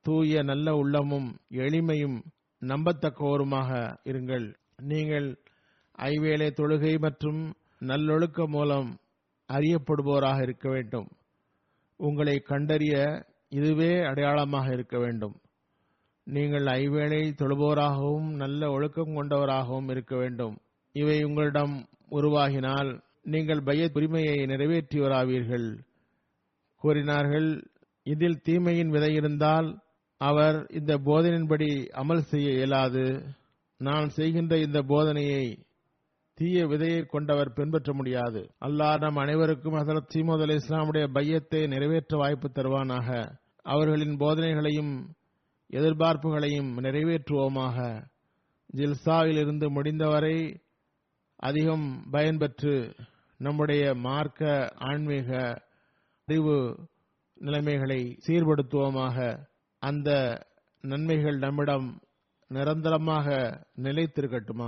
தூய 0.02 0.44
நல்ல 0.44 0.76
உள்ளமும் 0.76 1.40
எளிமையும் 1.50 2.22
நம்பத்தக்கவருமாக 2.62 3.98
இருங்கள். 4.04 4.54
நீங்கள் 4.78 5.40
ஐவேளை 5.98 6.52
தொழுகை 6.60 7.00
மற்றும் 7.00 7.54
நல்லொழுக்க 7.80 8.48
மூலம் 8.48 8.98
அறியப்படுவோராக 9.54 10.42
இருக்க 10.42 10.70
வேண்டும். 10.70 11.08
உங்களை 11.98 12.40
கண்டறிய 12.40 13.26
இதுவே 13.50 14.04
அடையாளமாக 14.04 14.72
இருக்க 14.72 14.98
வேண்டும். 14.98 15.36
நீங்கள் 16.24 16.64
ஐவேளை 16.64 17.34
தொழுபவராகவும் 17.42 18.30
நல்ல 18.36 18.70
ஒழுக்கம் 18.70 19.16
கொண்டவராகவும் 19.16 19.90
இருக்க 19.90 20.16
வேண்டும். 20.16 20.58
இவை 20.92 21.24
உங்களிடம் 21.24 21.86
உருவாகினால் 22.12 23.02
நீங்கள் 23.26 23.62
பைய 23.62 23.90
உரிமையை 23.94 24.36
நிறைவேற்றியவராவீர்கள் 24.46 25.68
கூறினார்கள் 26.82 27.48
இதில் 28.04 28.42
தீமையின் 28.42 28.90
விதை 28.90 29.14
இருந்தால் 29.14 29.70
அவர் 30.22 30.58
இந்த 30.72 30.98
போதனையின்படி 30.98 31.70
அமல் 32.02 32.28
செய்ய 32.32 32.50
இயலாது. 32.52 33.06
நான் 33.78 34.10
செய்கின்ற 34.10 34.58
இந்த 34.58 34.82
போதனையை 34.82 35.46
தீய 36.34 36.66
விதையை 36.68 37.06
கொண்டவர் 37.06 37.54
பின்பற்ற 37.54 37.94
முடியாது. 37.94 38.42
அல்லாஹ் 38.66 38.98
நம் 38.98 39.16
அனைவருக்கும் 39.16 39.74
ஹசரத் 39.74 40.14
சீமோத் 40.16 40.42
அலி 40.42 40.56
இஸ்லாமுடைய 40.56 41.08
பையத்தை 41.14 41.68
நிறைவேற்ற 41.68 42.18
வாய்ப்பு 42.18 42.52
தருவானாக. 42.54 43.10
அவர்களின் 43.64 44.18
போதனைகளையும் 44.18 44.94
எதிர்பார்ப்புகளையும் 45.72 46.72
நிறைவேற்றுவோமாக. 46.78 47.78
ஜில்சாவில் 48.76 49.40
இருந்து 49.42 49.72
முடிந்தவரை 49.72 50.38
அதிகம் 51.36 51.88
பயன்பெற்று 52.12 52.76
நம்முடைய 53.38 53.96
மார்க்க 53.96 54.72
ஆன்மீக 54.76 55.62
அறிவு 56.26 56.80
நிலைமைகளை 57.34 58.18
சீர்படுத்துவோமாக. 58.28 59.48
அந்த 59.80 60.42
நன்மைகள் 60.82 61.38
நம்மிடம் 61.38 62.02
நிரந்தரமாக 62.48 63.28
நிலைத்திருக்கட்டுமா? 63.82 64.68